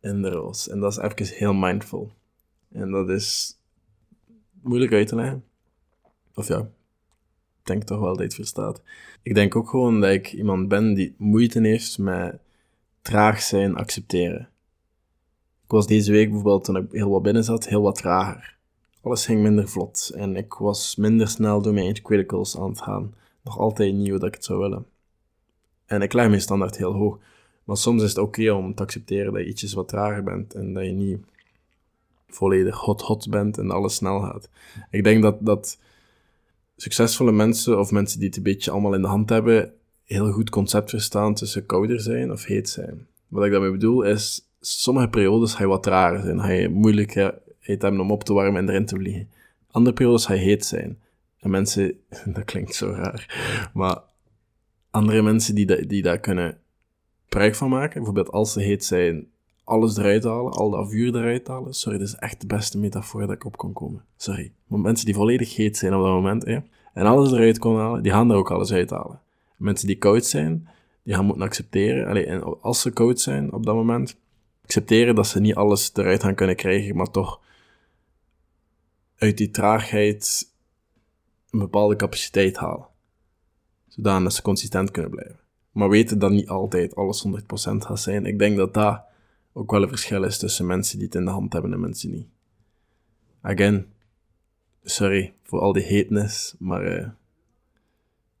in 0.00 0.22
de 0.22 0.30
roos. 0.30 0.68
En 0.68 0.80
dat 0.80 0.92
is 0.92 0.98
even 0.98 1.36
heel 1.36 1.54
mindful. 1.54 2.12
En 2.72 2.90
dat 2.90 3.10
is 3.10 3.58
moeilijk 4.62 4.92
uit 4.92 5.08
te 5.08 5.14
leggen. 5.14 5.44
Of 6.34 6.48
ja, 6.48 6.58
ik 6.58 7.70
denk 7.70 7.82
toch 7.82 8.00
wel 8.00 8.08
dat 8.08 8.18
je 8.18 8.24
het 8.24 8.34
verstaat. 8.34 8.82
Ik 9.22 9.34
denk 9.34 9.56
ook 9.56 9.68
gewoon 9.68 10.00
dat 10.00 10.10
ik 10.10 10.32
iemand 10.32 10.68
ben 10.68 10.94
die 10.94 11.14
moeite 11.18 11.60
heeft 11.60 11.98
met 11.98 12.38
traag 13.02 13.42
zijn 13.42 13.74
accepteren. 13.74 14.48
Ik 15.64 15.70
was 15.70 15.86
deze 15.86 16.12
week 16.12 16.26
bijvoorbeeld, 16.26 16.64
toen 16.64 16.76
ik 16.76 16.92
heel 16.92 17.10
wat 17.10 17.22
binnen 17.22 17.44
zat, 17.44 17.68
heel 17.68 17.82
wat 17.82 17.94
trager. 17.94 18.53
Alles 19.04 19.24
ging 19.24 19.42
minder 19.42 19.68
vlot 19.68 20.10
en 20.14 20.36
ik 20.36 20.54
was 20.54 20.96
minder 20.96 21.28
snel 21.28 21.62
door 21.62 21.72
mijn 21.72 22.02
criticals 22.02 22.58
aan 22.58 22.68
het 22.68 22.80
gaan. 22.80 23.14
Nog 23.42 23.58
altijd 23.58 23.94
niet 23.94 24.08
hoe 24.08 24.26
ik 24.26 24.34
het 24.34 24.44
zou 24.44 24.58
willen. 24.58 24.86
En 25.86 26.02
ik 26.02 26.12
leg 26.12 26.28
mijn 26.28 26.40
standaard 26.40 26.76
heel 26.76 26.92
hoog. 26.92 27.18
Maar 27.64 27.76
soms 27.76 28.02
is 28.02 28.08
het 28.08 28.18
oké 28.18 28.50
om 28.50 28.74
te 28.74 28.82
accepteren 28.82 29.32
dat 29.32 29.42
je 29.42 29.48
ietsjes 29.48 29.72
wat 29.72 29.88
trager 29.88 30.22
bent 30.22 30.54
en 30.54 30.72
dat 30.72 30.84
je 30.84 30.90
niet 30.90 31.18
volledig 32.28 32.76
hot-hot 32.76 33.30
bent 33.30 33.58
en 33.58 33.70
alles 33.70 33.94
snel 33.94 34.20
gaat. 34.20 34.48
Ik 34.90 35.04
denk 35.04 35.22
dat, 35.22 35.36
dat 35.40 35.78
succesvolle 36.76 37.32
mensen 37.32 37.78
of 37.78 37.90
mensen 37.90 38.18
die 38.18 38.28
het 38.28 38.36
een 38.36 38.42
beetje 38.42 38.70
allemaal 38.70 38.94
in 38.94 39.02
de 39.02 39.08
hand 39.08 39.28
hebben, 39.28 39.72
heel 40.04 40.30
goed 40.32 40.50
concept 40.50 40.90
verstaan 40.90 41.34
tussen 41.34 41.66
kouder 41.66 42.00
zijn 42.00 42.32
of 42.32 42.44
heet 42.44 42.68
zijn. 42.68 43.06
Wat 43.28 43.44
ik 43.44 43.50
daarmee 43.50 43.70
bedoel 43.70 44.02
is, 44.02 44.48
sommige 44.60 45.08
periodes 45.08 45.54
ga 45.54 45.62
je 45.62 45.68
wat 45.68 45.82
trager 45.82 46.20
zijn, 46.20 46.40
ga 46.40 46.50
je 46.50 46.68
moeilijkheid 47.64 47.82
hebben 47.82 48.00
om 48.00 48.10
op 48.10 48.24
te 48.24 48.32
warmen 48.32 48.62
en 48.62 48.68
erin 48.68 48.86
te 48.86 48.96
vliegen. 48.96 49.28
Andere 49.70 49.94
periodes 49.94 50.26
ga 50.26 50.34
je 50.34 50.40
heet 50.40 50.64
zijn. 50.64 50.98
En 51.38 51.50
mensen, 51.50 52.00
dat 52.34 52.44
klinkt 52.44 52.74
zo 52.74 52.90
raar, 52.90 53.70
maar 53.74 53.98
andere 54.90 55.22
mensen 55.22 55.54
die, 55.54 55.86
die 55.86 56.02
daar 56.02 56.18
kunnen 56.20 56.58
gebruik 57.22 57.54
van 57.54 57.68
maken, 57.68 57.94
bijvoorbeeld 57.94 58.30
als 58.30 58.52
ze 58.52 58.60
heet 58.60 58.84
zijn, 58.84 59.26
alles 59.64 59.96
eruit 59.96 60.24
halen, 60.24 60.52
al 60.52 60.70
dat 60.70 60.90
vuur 60.90 61.16
eruit 61.16 61.48
halen. 61.48 61.74
Sorry, 61.74 61.98
dat 61.98 62.08
is 62.08 62.14
echt 62.14 62.40
de 62.40 62.46
beste 62.46 62.78
metafoor 62.78 63.20
dat 63.20 63.30
ik 63.30 63.44
op 63.44 63.56
kon 63.56 63.72
komen. 63.72 64.04
Sorry. 64.16 64.52
Maar 64.66 64.80
mensen 64.80 65.06
die 65.06 65.14
volledig 65.14 65.56
heet 65.56 65.76
zijn 65.76 65.94
op 65.94 66.02
dat 66.02 66.12
moment, 66.12 66.44
hè, 66.44 66.58
en 66.94 67.06
alles 67.06 67.32
eruit 67.32 67.58
kon 67.58 67.76
halen, 67.76 68.02
die 68.02 68.12
gaan 68.12 68.30
er 68.30 68.36
ook 68.36 68.50
alles 68.50 68.72
uithalen. 68.72 69.20
Mensen 69.56 69.86
die 69.86 69.98
koud 69.98 70.24
zijn, 70.24 70.68
die 71.02 71.14
gaan 71.14 71.24
moeten 71.24 71.44
accepteren, 71.44 72.06
allee, 72.06 72.26
en 72.26 72.60
als 72.62 72.80
ze 72.80 72.90
koud 72.90 73.20
zijn 73.20 73.52
op 73.52 73.66
dat 73.66 73.74
moment, 73.74 74.16
accepteren 74.64 75.14
dat 75.14 75.26
ze 75.26 75.40
niet 75.40 75.54
alles 75.54 75.90
eruit 75.94 76.22
gaan 76.22 76.34
kunnen 76.34 76.56
krijgen, 76.56 76.96
maar 76.96 77.10
toch 77.10 77.40
uit 79.24 79.36
die 79.36 79.50
traagheid 79.50 80.52
een 81.50 81.58
bepaalde 81.58 81.96
capaciteit 81.96 82.56
halen. 82.56 82.86
Zodat 83.88 84.34
ze 84.34 84.42
consistent 84.42 84.90
kunnen 84.90 85.10
blijven. 85.10 85.38
Maar 85.70 85.88
weten 85.88 86.18
dat 86.18 86.30
niet 86.30 86.48
altijd 86.48 86.94
alles 86.94 87.26
100% 87.26 87.30
gaat 87.76 88.00
zijn. 88.00 88.26
Ik 88.26 88.38
denk 88.38 88.56
dat 88.56 88.74
dat 88.74 89.02
ook 89.52 89.70
wel 89.70 89.82
een 89.82 89.88
verschil 89.88 90.22
is 90.22 90.38
tussen 90.38 90.66
mensen 90.66 90.98
die 90.98 91.06
het 91.06 91.16
in 91.16 91.24
de 91.24 91.30
hand 91.30 91.52
hebben 91.52 91.72
en 91.72 91.80
mensen 91.80 92.10
niet. 92.10 92.26
Again, 93.40 93.86
sorry 94.82 95.34
voor 95.42 95.60
al 95.60 95.72
die 95.72 95.96
hateness, 95.96 96.54
maar 96.58 96.98
uh, 96.98 97.08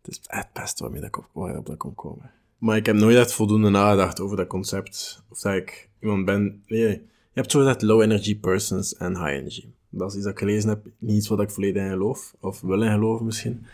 het 0.02 0.08
is 0.08 0.20
het 0.22 0.48
beste 0.52 0.82
waarmee 0.82 1.00
dat 1.00 1.16
ik 1.16 1.24
waarop 1.32 1.66
dat 1.66 1.76
kon 1.76 1.94
komen. 1.94 2.30
Maar 2.58 2.76
ik 2.76 2.86
heb 2.86 2.96
nooit 2.96 3.16
echt 3.16 3.32
voldoende 3.32 3.68
nagedacht 3.68 4.20
over 4.20 4.36
dat 4.36 4.46
concept. 4.46 5.22
Of 5.28 5.40
dat 5.40 5.54
ik 5.54 5.88
iemand 6.00 6.24
ben... 6.24 6.62
Je 6.66 7.00
hebt 7.32 7.50
zo 7.50 7.64
dat 7.64 7.82
low 7.82 8.02
energy 8.02 8.38
persons 8.38 8.96
en 8.96 9.16
high 9.16 9.32
energy. 9.32 9.68
Dat 9.96 10.10
is 10.10 10.14
iets 10.14 10.24
dat 10.24 10.32
ik 10.32 10.38
gelezen 10.38 10.68
heb, 10.68 10.86
niet 10.98 11.16
iets 11.16 11.28
wat 11.28 11.40
ik 11.40 11.50
volledig 11.50 11.82
in 11.82 11.90
geloof. 11.90 12.34
Of 12.40 12.60
wil 12.60 12.82
in 12.82 12.90
geloven 12.90 13.26
misschien. 13.26 13.66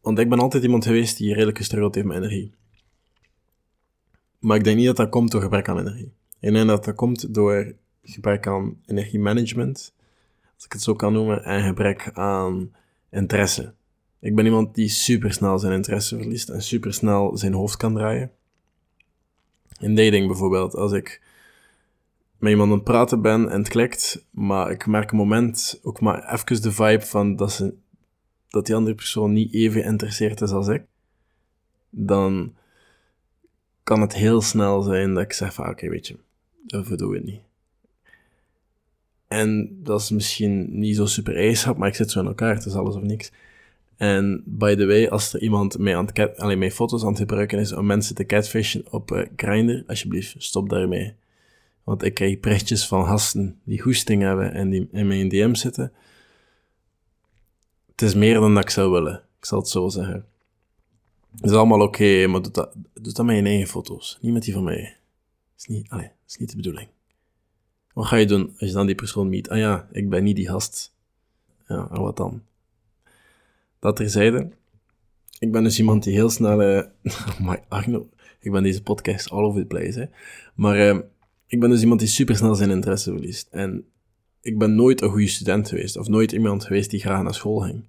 Want 0.00 0.18
ik 0.18 0.28
ben 0.28 0.38
altijd 0.38 0.62
iemand 0.62 0.84
geweest 0.84 1.16
die 1.16 1.34
redelijk 1.34 1.56
gestruggeld 1.56 1.94
heeft 1.94 2.06
met 2.06 2.16
energie. 2.16 2.52
Maar 4.38 4.56
ik 4.56 4.64
denk 4.64 4.76
niet 4.76 4.86
dat 4.86 4.96
dat 4.96 5.08
komt 5.08 5.30
door 5.30 5.40
gebrek 5.40 5.68
aan 5.68 5.78
energie. 5.78 6.12
Ik 6.40 6.52
denk 6.52 6.68
dat 6.68 6.84
dat 6.84 6.94
komt 6.94 7.34
door 7.34 7.74
gebrek 8.02 8.46
aan 8.46 8.80
energiemanagement, 8.86 9.94
als 10.54 10.64
ik 10.64 10.72
het 10.72 10.82
zo 10.82 10.94
kan 10.94 11.12
noemen, 11.12 11.44
en 11.44 11.62
gebrek 11.62 12.10
aan 12.12 12.74
interesse. 13.10 13.74
Ik 14.20 14.34
ben 14.34 14.44
iemand 14.44 14.74
die 14.74 14.88
supersnel 14.88 15.58
zijn 15.58 15.72
interesse 15.72 16.16
verliest 16.16 16.48
en 16.48 16.62
supersnel 16.62 17.36
zijn 17.36 17.52
hoofd 17.52 17.76
kan 17.76 17.94
draaien. 17.94 18.30
In 19.78 19.94
dating 19.94 20.26
bijvoorbeeld, 20.26 20.74
als 20.74 20.92
ik 20.92 21.20
met 22.44 22.52
iemand 22.52 22.70
aan 22.70 22.76
het 22.76 22.84
praten 22.84 23.22
ben 23.22 23.48
en 23.50 23.58
het 23.58 23.68
klikt, 23.68 24.26
maar 24.30 24.70
ik 24.70 24.86
merk 24.86 25.10
een 25.10 25.16
moment 25.16 25.80
ook 25.82 26.00
maar 26.00 26.32
even 26.32 26.62
de 26.62 26.72
vibe 26.72 27.06
van 27.06 27.36
dat, 27.36 27.52
ze, 27.52 27.74
dat 28.48 28.66
die 28.66 28.74
andere 28.74 28.94
persoon 28.94 29.32
niet 29.32 29.54
even 29.54 29.82
geïnteresseerd 29.82 30.40
is 30.40 30.50
als 30.50 30.68
ik, 30.68 30.82
dan 31.90 32.54
kan 33.82 34.00
het 34.00 34.14
heel 34.14 34.40
snel 34.40 34.82
zijn 34.82 35.14
dat 35.14 35.22
ik 35.22 35.32
zeg 35.32 35.54
van, 35.54 35.68
oké, 35.68 35.88
weet 35.88 36.06
je, 36.06 36.16
dat 36.66 36.98
doen 36.98 37.10
we 37.10 37.18
niet. 37.18 37.40
En 39.28 39.78
dat 39.82 40.00
is 40.00 40.10
misschien 40.10 40.78
niet 40.78 40.96
zo 40.96 41.06
super 41.06 41.36
ijshap, 41.36 41.76
maar 41.76 41.88
ik 41.88 41.94
zit 41.94 42.10
zo 42.10 42.20
in 42.20 42.26
elkaar, 42.26 42.54
het 42.54 42.66
is 42.66 42.74
alles 42.74 42.94
of 42.94 43.02
niks. 43.02 43.32
En 43.96 44.42
by 44.46 44.74
the 44.74 44.86
way, 44.86 45.06
als 45.06 45.34
er 45.34 45.42
iemand 45.42 45.78
mee 45.78 45.96
aan 45.96 46.08
alleen 46.36 46.58
mijn 46.58 46.70
foto's 46.70 47.02
aan 47.02 47.08
het 47.08 47.18
gebruiken 47.18 47.58
is 47.58 47.72
om 47.72 47.86
mensen 47.86 48.14
te 48.14 48.26
catfishen 48.26 48.92
op 48.92 49.10
uh, 49.10 49.26
Grindr, 49.36 49.82
alsjeblieft, 49.86 50.34
stop 50.38 50.68
daarmee. 50.68 51.14
Want 51.84 52.02
ik 52.02 52.14
krijg 52.14 52.40
berichtjes 52.40 52.86
van 52.86 53.06
gasten 53.06 53.60
die 53.64 53.82
hoesting 53.82 54.22
hebben 54.22 54.52
en 54.52 54.70
die 54.70 54.88
in 54.92 55.06
mijn 55.06 55.28
DM 55.28 55.54
zitten. 55.54 55.92
Het 57.90 58.02
is 58.02 58.14
meer 58.14 58.34
dan 58.34 58.54
dat 58.54 58.62
ik 58.62 58.70
zou 58.70 58.90
willen. 58.90 59.22
Ik 59.38 59.44
zal 59.44 59.58
het 59.58 59.68
zo 59.68 59.88
zeggen. 59.88 60.26
Het 61.36 61.50
is 61.50 61.56
allemaal 61.56 61.80
oké, 61.80 62.26
maar 62.26 62.42
doe 62.42 62.52
dat, 62.52 62.74
dat 62.92 63.24
met 63.24 63.36
je 63.36 63.42
eigen 63.42 63.66
foto's. 63.66 64.18
Niet 64.20 64.32
met 64.32 64.42
die 64.42 64.52
van 64.52 64.64
mij. 64.64 64.96
Is 65.56 65.66
niet, 65.66 65.90
allez, 65.90 66.08
is 66.26 66.36
niet 66.36 66.50
de 66.50 66.56
bedoeling. 66.56 66.88
Wat 67.92 68.06
ga 68.06 68.16
je 68.16 68.26
doen 68.26 68.54
als 68.58 68.68
je 68.68 68.74
dan 68.74 68.86
die 68.86 68.94
persoon 68.94 69.28
meet? 69.28 69.48
Ah 69.48 69.58
ja, 69.58 69.88
ik 69.92 70.08
ben 70.08 70.24
niet 70.24 70.36
die 70.36 70.48
gast. 70.48 70.94
Ja, 71.68 71.88
en 71.92 72.00
wat 72.00 72.16
dan? 72.16 72.42
Dat 73.78 73.96
terzijde. 73.96 74.50
Ik 75.38 75.52
ben 75.52 75.62
dus 75.62 75.78
iemand 75.78 76.02
die 76.02 76.14
heel 76.14 76.30
snel... 76.30 76.62
Uh, 76.62 76.82
my 77.48 77.62
Arno, 77.68 78.08
ik 78.40 78.52
ben 78.52 78.62
deze 78.62 78.82
podcast 78.82 79.30
all 79.30 79.44
over 79.44 79.60
the 79.60 79.66
place, 79.66 80.00
hè. 80.00 80.06
Maar 80.54 80.94
uh, 80.94 81.00
ik 81.54 81.60
ben 81.60 81.70
dus 81.70 81.80
iemand 81.82 82.00
die 82.00 82.08
super 82.08 82.36
snel 82.36 82.54
zijn 82.54 82.70
interesse 82.70 83.10
verliest. 83.10 83.48
En 83.50 83.84
ik 84.40 84.58
ben 84.58 84.74
nooit 84.74 85.00
een 85.00 85.10
goede 85.10 85.26
student 85.26 85.68
geweest, 85.68 85.96
of 85.96 86.08
nooit 86.08 86.32
iemand 86.32 86.64
geweest 86.64 86.90
die 86.90 87.00
graag 87.00 87.22
naar 87.22 87.34
school 87.34 87.58
ging. 87.58 87.84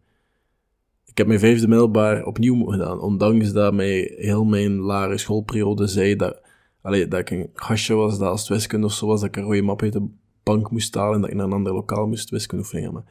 Ik 1.06 1.18
heb 1.18 1.28
mijn 1.28 1.40
vijfde 1.40 1.68
middelbaar 1.68 2.26
opnieuw 2.26 2.66
gedaan, 2.66 3.00
ondanks 3.00 3.52
dat 3.52 3.74
mij 3.74 4.14
heel 4.18 4.44
mijn 4.44 4.80
lagere 4.80 5.18
schoolperiode 5.18 5.88
zei 5.88 6.16
dat, 6.16 6.42
allee, 6.82 7.08
dat 7.08 7.20
ik 7.20 7.30
een 7.30 7.50
gastje 7.54 7.94
was, 7.94 8.18
dat 8.18 8.30
als 8.30 8.48
wiskunde 8.48 8.86
of 8.86 8.94
zo 8.94 9.08
was, 9.08 9.20
dat 9.20 9.30
ik 9.30 9.36
een 9.36 9.44
rode 9.44 9.62
map 9.62 9.82
uit 9.82 9.94
de 9.94 10.08
bank 10.44 10.72
moest 10.72 10.96
halen 10.96 11.16
en 11.16 11.22
dat 11.22 11.30
ik 11.30 11.36
naar 11.36 11.46
een 11.46 11.54
ander 11.54 11.74
lokaal 11.74 12.08
moest 12.08 12.30
wiskunde 12.30 12.90
Maar 12.92 13.04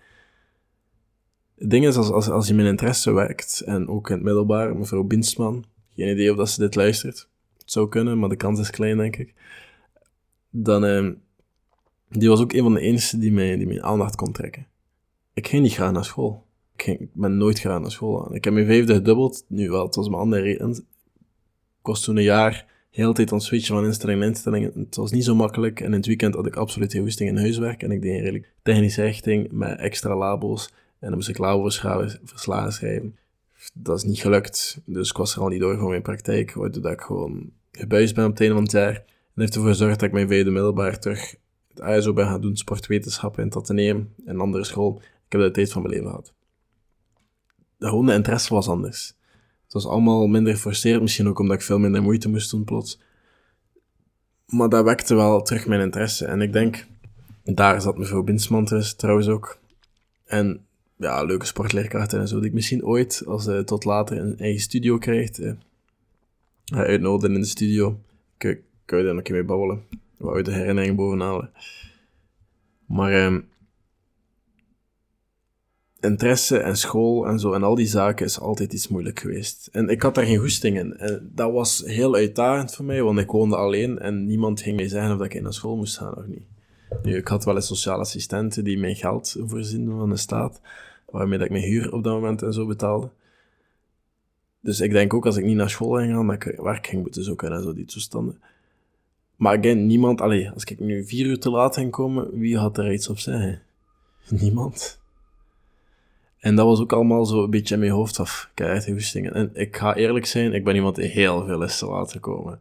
het 1.58 1.70
ding 1.70 1.86
is, 1.86 1.96
als, 1.96 2.10
als, 2.10 2.28
als 2.28 2.48
je 2.48 2.54
mijn 2.54 2.68
interesse 2.68 3.12
werkt, 3.12 3.62
en 3.66 3.88
ook 3.88 4.08
in 4.08 4.14
het 4.14 4.24
middelbaar, 4.24 4.76
mevrouw 4.76 5.02
Binsman, 5.02 5.64
geen 5.94 6.10
idee 6.12 6.30
of 6.30 6.36
dat 6.36 6.50
ze 6.50 6.60
dit 6.60 6.74
luistert. 6.74 7.28
Het 7.58 7.72
zou 7.72 7.88
kunnen, 7.88 8.18
maar 8.18 8.28
de 8.28 8.36
kans 8.36 8.60
is 8.60 8.70
klein, 8.70 8.96
denk 8.96 9.16
ik 9.16 9.34
dan, 10.56 10.84
uh, 10.84 11.10
die 12.08 12.28
was 12.28 12.40
ook 12.40 12.52
een 12.52 12.62
van 12.62 12.74
de 12.74 12.80
enige 12.80 13.18
die 13.18 13.32
mij, 13.32 13.56
die 13.56 13.66
mijn 13.66 13.82
aandacht 13.82 14.16
kon 14.16 14.32
trekken. 14.32 14.66
Ik 15.32 15.48
ging 15.48 15.62
niet 15.62 15.72
graag 15.72 15.92
naar 15.92 16.04
school. 16.04 16.46
Ik, 16.76 16.82
ging, 16.82 17.00
ik 17.00 17.08
ben 17.12 17.36
nooit 17.36 17.58
graag 17.58 17.80
naar 17.80 17.90
school. 17.90 18.34
Ik 18.34 18.44
heb 18.44 18.52
mijn 18.52 18.66
vijfde 18.66 18.94
gedubbeld. 18.94 19.44
Nu 19.48 19.70
wel, 19.70 19.84
het 19.84 19.94
was 19.94 20.08
mijn 20.08 20.20
andere 20.20 20.42
reden. 20.42 20.70
Ik 20.70 21.86
was 21.86 22.04
toen 22.04 22.16
een 22.16 22.22
jaar 22.22 22.66
heel 22.90 23.12
tijd 23.12 23.30
aan 23.32 23.38
het 23.38 23.46
switchen 23.46 23.74
van 23.74 23.84
instellingen 23.84 24.20
naar 24.20 24.28
instellingen. 24.28 24.72
Het 24.74 24.96
was 24.96 25.10
niet 25.10 25.24
zo 25.24 25.34
makkelijk. 25.34 25.80
En 25.80 25.86
in 25.86 25.92
het 25.92 26.06
weekend 26.06 26.34
had 26.34 26.46
ik 26.46 26.56
absoluut 26.56 26.92
geen 26.92 27.02
hoesting 27.02 27.28
in 27.28 27.36
huiswerk. 27.36 27.82
En 27.82 27.90
ik 27.90 28.02
deed 28.02 28.12
een 28.12 28.20
redelijk 28.20 28.52
technische 28.62 29.02
richting 29.02 29.50
met 29.50 29.78
extra 29.78 30.16
labels. 30.16 30.68
En 30.98 31.08
dan 31.08 31.14
moest 31.14 31.28
ik 31.28 31.38
laboverslagen 31.38 32.72
schrijven. 32.72 33.16
Dat 33.74 33.96
is 33.96 34.04
niet 34.04 34.20
gelukt. 34.20 34.80
Dus 34.84 35.10
ik 35.10 35.16
was 35.16 35.34
er 35.34 35.40
al 35.40 35.48
niet 35.48 35.60
door 35.60 35.78
voor 35.78 35.88
mijn 35.88 36.02
praktijk. 36.02 36.52
Waardoor 36.52 36.90
ik 36.90 37.00
gewoon 37.00 37.50
gebuist 37.72 38.14
ben 38.14 38.24
op 38.24 38.30
het 38.30 38.40
einde 38.40 38.54
van 38.54 38.62
het 38.62 38.72
jaar 38.72 39.04
heeft 39.42 39.54
ervoor 39.54 39.70
gezorgd 39.70 39.98
dat 39.98 40.08
ik 40.08 40.14
mijn 40.14 40.28
vijfde 40.28 40.50
middelbaar 40.50 40.98
terug 40.98 41.34
het 41.68 41.80
ASO 41.80 42.12
ben 42.12 42.26
gaan 42.26 42.40
doen, 42.40 42.56
sportwetenschappen 42.56 43.42
in 43.42 43.48
het 43.48 43.56
ateneum, 43.56 44.14
een 44.24 44.40
andere 44.40 44.64
school. 44.64 45.00
Ik 45.26 45.32
heb 45.32 45.40
de 45.40 45.50
tijd 45.50 45.72
van 45.72 45.82
mijn 45.82 45.94
leven 45.94 46.10
gehad. 46.10 46.32
De 47.76 47.86
gewone 47.86 48.14
interesse 48.14 48.54
was 48.54 48.68
anders. 48.68 49.14
Het 49.64 49.72
was 49.72 49.86
allemaal 49.86 50.26
minder 50.26 50.52
geforceerd, 50.52 51.00
misschien 51.00 51.28
ook 51.28 51.38
omdat 51.38 51.56
ik 51.56 51.62
veel 51.62 51.78
minder 51.78 52.02
moeite 52.02 52.28
moest 52.28 52.50
doen 52.50 52.64
plots. 52.64 53.00
Maar 54.46 54.68
dat 54.68 54.84
wekte 54.84 55.14
wel 55.14 55.42
terug 55.42 55.66
mijn 55.66 55.80
interesse. 55.80 56.26
En 56.26 56.40
ik 56.40 56.52
denk, 56.52 56.86
daar 57.44 57.80
zat 57.80 57.98
mevrouw 57.98 58.22
Binsman 58.22 58.68
trouwens 58.96 59.28
ook. 59.28 59.58
En 60.24 60.66
ja, 60.96 61.22
leuke 61.22 61.46
sportleerkrachten 61.46 62.20
en 62.20 62.28
zo, 62.28 62.38
die 62.38 62.48
ik 62.48 62.54
misschien 62.54 62.84
ooit, 62.84 63.22
als 63.26 63.44
hij 63.44 63.64
tot 63.64 63.84
later 63.84 64.18
een 64.18 64.38
eigen 64.38 64.60
studio 64.60 64.98
krijgt, 64.98 65.38
eh, 65.38 65.52
uitnodigen 66.64 67.34
in 67.34 67.40
de 67.40 67.46
studio. 67.46 68.00
Kijk, 68.36 68.62
kan 68.84 68.98
je 68.98 69.04
daar 69.04 69.16
een 69.16 69.22
keer 69.22 69.34
mee 69.34 69.44
babbelen. 69.44 69.82
Wat 70.16 70.34
uit 70.34 70.44
de 70.44 70.52
herinnering 70.52 70.96
bovenhalen. 70.96 71.50
Maar 72.86 73.12
eh, 73.12 73.36
interesse 76.00 76.58
en 76.58 76.76
school 76.76 77.26
en 77.26 77.38
zo 77.38 77.52
en 77.52 77.62
al 77.62 77.74
die 77.74 77.86
zaken 77.86 78.26
is 78.26 78.40
altijd 78.40 78.72
iets 78.72 78.88
moeilijk 78.88 79.20
geweest. 79.20 79.68
En 79.72 79.88
ik 79.88 80.02
had 80.02 80.14
daar 80.14 80.24
geen 80.24 80.38
goesting 80.38 80.78
in. 80.78 80.96
En 80.96 81.30
dat 81.34 81.52
was 81.52 81.82
heel 81.86 82.14
uitdagend 82.14 82.74
voor 82.74 82.84
mij, 82.84 83.02
want 83.02 83.18
ik 83.18 83.30
woonde 83.30 83.56
alleen 83.56 83.98
en 83.98 84.26
niemand 84.26 84.60
ging 84.60 84.76
mij 84.76 84.88
zeggen 84.88 85.20
of 85.20 85.24
ik 85.24 85.42
naar 85.42 85.52
school 85.52 85.76
moest 85.76 85.98
gaan 85.98 86.16
of 86.16 86.26
niet. 86.26 86.46
Nu, 87.02 87.16
ik 87.16 87.28
had 87.28 87.44
wel 87.44 87.54
eens 87.54 87.66
sociale 87.66 88.00
assistenten 88.00 88.64
die 88.64 88.78
mijn 88.78 88.96
geld 88.96 89.36
voorzien 89.38 89.90
van 89.90 90.10
de 90.10 90.16
staat, 90.16 90.60
waarmee 91.10 91.38
dat 91.38 91.46
ik 91.46 91.52
mijn 91.52 91.64
huur 91.64 91.92
op 91.92 92.04
dat 92.04 92.12
moment 92.12 92.42
en 92.42 92.52
zo 92.52 92.66
betaalde. 92.66 93.10
Dus 94.60 94.80
ik 94.80 94.90
denk 94.90 95.14
ook 95.14 95.26
als 95.26 95.36
ik 95.36 95.44
niet 95.44 95.56
naar 95.56 95.70
school 95.70 95.92
ging 95.96 96.12
gaan, 96.12 96.26
dat 96.26 96.46
ik 96.46 96.58
werk 96.60 96.86
ging 96.86 97.02
moeten 97.02 97.24
zoeken 97.24 97.52
en 97.52 97.62
zo, 97.62 97.72
die 97.72 97.84
toestanden. 97.84 98.40
Maar 99.36 99.58
again, 99.58 99.86
niemand, 99.86 100.20
allee, 100.20 100.50
als 100.50 100.64
ik 100.64 100.80
nu 100.80 101.04
vier 101.04 101.26
uur 101.26 101.38
te 101.38 101.50
laat 101.50 101.74
ging 101.74 101.90
komen, 101.90 102.38
wie 102.38 102.58
had 102.58 102.78
er 102.78 102.92
iets 102.92 103.08
op 103.08 103.18
zeggen? 103.18 103.62
Niemand. 104.40 105.02
En 106.38 106.56
dat 106.56 106.66
was 106.66 106.80
ook 106.80 106.92
allemaal 106.92 107.24
zo 107.24 107.42
een 107.42 107.50
beetje 107.50 107.74
in 107.74 107.80
mijn 107.80 107.92
hoofd 107.92 108.20
af. 108.20 108.50
Echt 108.54 109.14
En 109.14 109.50
ik 109.54 109.76
ga 109.76 109.94
eerlijk 109.94 110.26
zijn, 110.26 110.52
ik 110.52 110.64
ben 110.64 110.74
iemand 110.74 110.96
die 110.96 111.04
heel 111.04 111.44
veel 111.44 111.62
is 111.62 111.78
te 111.78 111.86
laat 111.86 112.12
gekomen. 112.12 112.60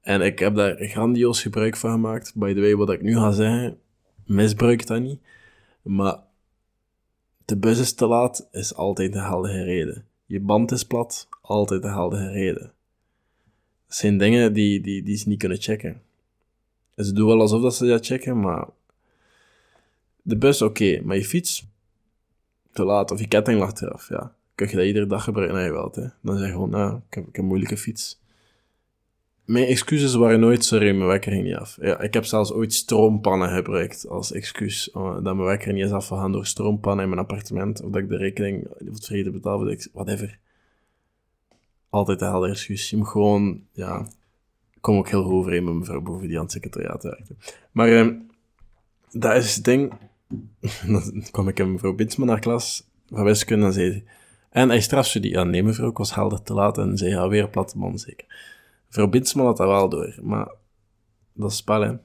En 0.00 0.20
ik 0.20 0.38
heb 0.38 0.54
daar 0.54 0.76
grandioos 0.76 1.42
gebruik 1.42 1.76
van 1.76 1.90
gemaakt. 1.90 2.32
By 2.34 2.54
the 2.54 2.60
way, 2.60 2.76
wat 2.76 2.90
ik 2.90 3.02
nu 3.02 3.14
ga 3.14 3.30
zeggen, 3.30 3.78
misbruik 4.26 4.86
dat 4.86 5.00
niet. 5.00 5.20
Maar 5.82 6.18
de 7.44 7.56
bus 7.56 7.78
is 7.78 7.94
te 7.94 8.06
laat, 8.06 8.48
is 8.52 8.74
altijd 8.74 9.12
de 9.12 9.20
heldige 9.20 9.62
reden. 9.62 10.06
Je 10.26 10.40
band 10.40 10.72
is 10.72 10.84
plat, 10.84 11.28
altijd 11.40 11.82
de 11.82 11.88
heldige 11.88 12.30
reden. 12.30 12.72
Zijn 13.94 14.18
dingen 14.18 14.52
die, 14.52 14.80
die, 14.80 15.02
die 15.02 15.16
ze 15.16 15.28
niet 15.28 15.38
kunnen 15.38 15.60
checken. 15.60 16.02
Ze 16.96 17.12
doen 17.12 17.26
wel 17.26 17.40
alsof 17.40 17.62
dat 17.62 17.74
ze 17.74 17.86
dat 17.86 18.06
checken, 18.06 18.40
maar... 18.40 18.66
De 20.22 20.36
bus, 20.36 20.62
oké, 20.62 21.00
maar 21.04 21.16
je 21.16 21.24
fiets... 21.24 21.66
Te 22.72 22.84
laat, 22.84 23.10
of 23.10 23.20
je 23.20 23.28
ketting 23.28 23.58
lag 23.58 23.80
eraf, 23.80 24.08
ja. 24.08 24.34
Kun 24.54 24.68
je 24.68 24.76
dat 24.76 24.84
iedere 24.84 25.06
dag 25.06 25.24
gebruiken? 25.24 25.56
Nee, 25.56 25.70
wel. 25.70 25.92
Dan 26.20 26.38
zeg 26.38 26.46
je 26.46 26.52
gewoon, 26.52 26.70
nou, 26.70 26.96
ik 26.96 27.14
heb, 27.14 27.28
ik 27.28 27.38
een 27.38 27.44
moeilijke 27.44 27.76
fiets. 27.76 28.20
Mijn 29.44 29.66
excuses 29.66 30.14
waren 30.14 30.40
nooit, 30.40 30.64
sorry, 30.64 30.94
mijn 30.94 31.08
wekker 31.08 31.32
ging 31.32 31.44
niet 31.44 31.54
af. 31.54 31.78
Ja, 31.80 32.00
ik 32.00 32.14
heb 32.14 32.24
zelfs 32.24 32.52
ooit 32.52 32.72
stroompannen 32.72 33.48
gebruikt 33.48 34.08
als 34.08 34.32
excuus. 34.32 34.90
Uh, 34.96 35.14
dat 35.14 35.22
mijn 35.22 35.48
wekker 35.48 35.72
niet 35.72 35.84
is 35.84 35.90
afgegaan 35.90 36.32
door 36.32 36.46
stroompannen 36.46 37.04
in 37.04 37.10
mijn 37.10 37.22
appartement. 37.22 37.82
Of 37.82 37.90
dat 37.90 38.02
ik 38.02 38.08
de 38.08 38.16
rekening 38.16 38.66
of 38.66 38.94
het 38.94 39.06
vergeten 39.06 39.32
betaalde. 39.32 39.88
Whatever 39.92 40.38
altijd 41.92 42.18
de 42.18 42.24
helder 42.24 42.50
excuus. 42.50 42.90
Je 42.90 42.96
moet 42.96 43.08
gewoon, 43.08 43.62
ja, 43.72 44.06
ik 44.74 44.80
kom 44.80 44.96
ook 44.96 45.08
heel 45.08 45.22
goed 45.22 45.32
overeen 45.32 45.64
met 45.64 45.74
mevrouw 45.74 46.00
Boven 46.00 46.28
die 46.28 46.36
aan 46.36 46.42
het 46.42 46.52
secretariaat 46.52 47.02
werkte. 47.02 47.36
Maar 47.72 47.88
uh, 47.88 48.16
dat 49.10 49.36
is 49.36 49.54
het 49.54 49.64
ding. 49.64 49.92
dan 50.86 51.24
kwam 51.30 51.48
ik 51.48 51.58
in 51.58 51.72
mevrouw 51.72 51.94
Binsman 51.94 52.26
naar 52.26 52.40
klas 52.40 52.90
van 53.06 53.24
wiskunde 53.24 53.66
en 53.66 53.72
zei 53.72 54.04
en 54.50 54.68
hij 54.68 54.80
strafte 54.80 55.20
die, 55.20 55.30
ja 55.30 55.44
nee 55.44 55.62
mevrouw, 55.62 55.90
ik 55.90 55.96
was 55.96 56.14
helder 56.14 56.42
te 56.42 56.54
laat 56.54 56.78
en 56.78 56.96
zei, 56.96 57.10
ja 57.10 57.28
weer 57.28 57.48
platte 57.48 57.78
man 57.78 57.98
zeker. 57.98 58.26
Mevrouw 58.86 59.08
Binsman 59.08 59.46
had 59.46 59.56
dat 59.56 59.66
wel 59.66 59.88
door, 59.88 60.18
maar 60.22 60.54
dat 61.32 61.50
is 61.50 61.56
spel. 61.56 62.00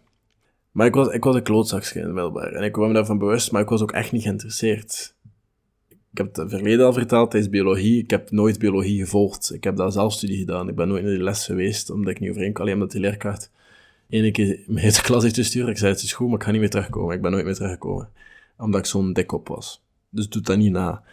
Maar 0.71 0.85
ik 0.85 0.93
was, 0.93 1.07
ik 1.07 1.23
was 1.23 1.35
een 1.35 1.43
klootzakje 1.43 1.99
in 1.99 2.13
Wilbaar 2.13 2.53
en 2.53 2.63
ik 2.63 2.71
kwam 2.71 2.87
me 2.87 2.93
daarvan 2.93 3.17
bewust, 3.17 3.51
maar 3.51 3.61
ik 3.61 3.69
was 3.69 3.81
ook 3.81 3.91
echt 3.91 4.11
niet 4.11 4.21
geïnteresseerd 4.21 5.15
ik 6.17 6.23
heb 6.23 6.35
het 6.35 6.49
verleden 6.49 6.85
al 6.85 6.93
verteld, 6.93 7.31
tijdens 7.31 7.51
biologie. 7.51 8.03
Ik 8.03 8.09
heb 8.09 8.31
nooit 8.31 8.59
biologie 8.59 8.99
gevolgd. 8.99 9.53
Ik 9.53 9.63
heb 9.63 9.75
daar 9.75 9.91
zelfstudie 9.91 10.37
gedaan. 10.37 10.69
Ik 10.69 10.75
ben 10.75 10.87
nooit 10.87 11.03
in 11.03 11.09
die 11.09 11.23
les 11.23 11.45
geweest, 11.45 11.89
omdat 11.89 12.11
ik 12.11 12.19
niet 12.19 12.29
overeen 12.29 12.55
Alleen 12.55 12.73
omdat 12.73 12.91
die 12.91 13.01
leerkracht 13.01 13.51
ene 14.09 14.31
keer 14.31 14.59
me 14.67 14.81
de 14.81 15.01
klas 15.01 15.23
heeft 15.23 15.35
gestuurd. 15.35 15.67
Ik 15.67 15.77
zei, 15.77 15.91
het 15.91 16.01
is 16.01 16.13
goed, 16.13 16.27
maar 16.27 16.37
ik 16.37 16.43
ga 16.43 16.51
niet 16.51 16.59
meer 16.59 16.69
terugkomen. 16.69 17.15
Ik 17.15 17.21
ben 17.21 17.31
nooit 17.31 17.45
meer 17.45 17.53
teruggekomen. 17.53 18.09
Omdat 18.57 18.79
ik 18.79 18.85
zo'n 18.85 19.13
dik 19.13 19.31
op 19.31 19.47
was. 19.47 19.81
Dus 20.09 20.29
doe 20.29 20.41
dat 20.41 20.57
niet 20.57 20.71
na. 20.71 21.03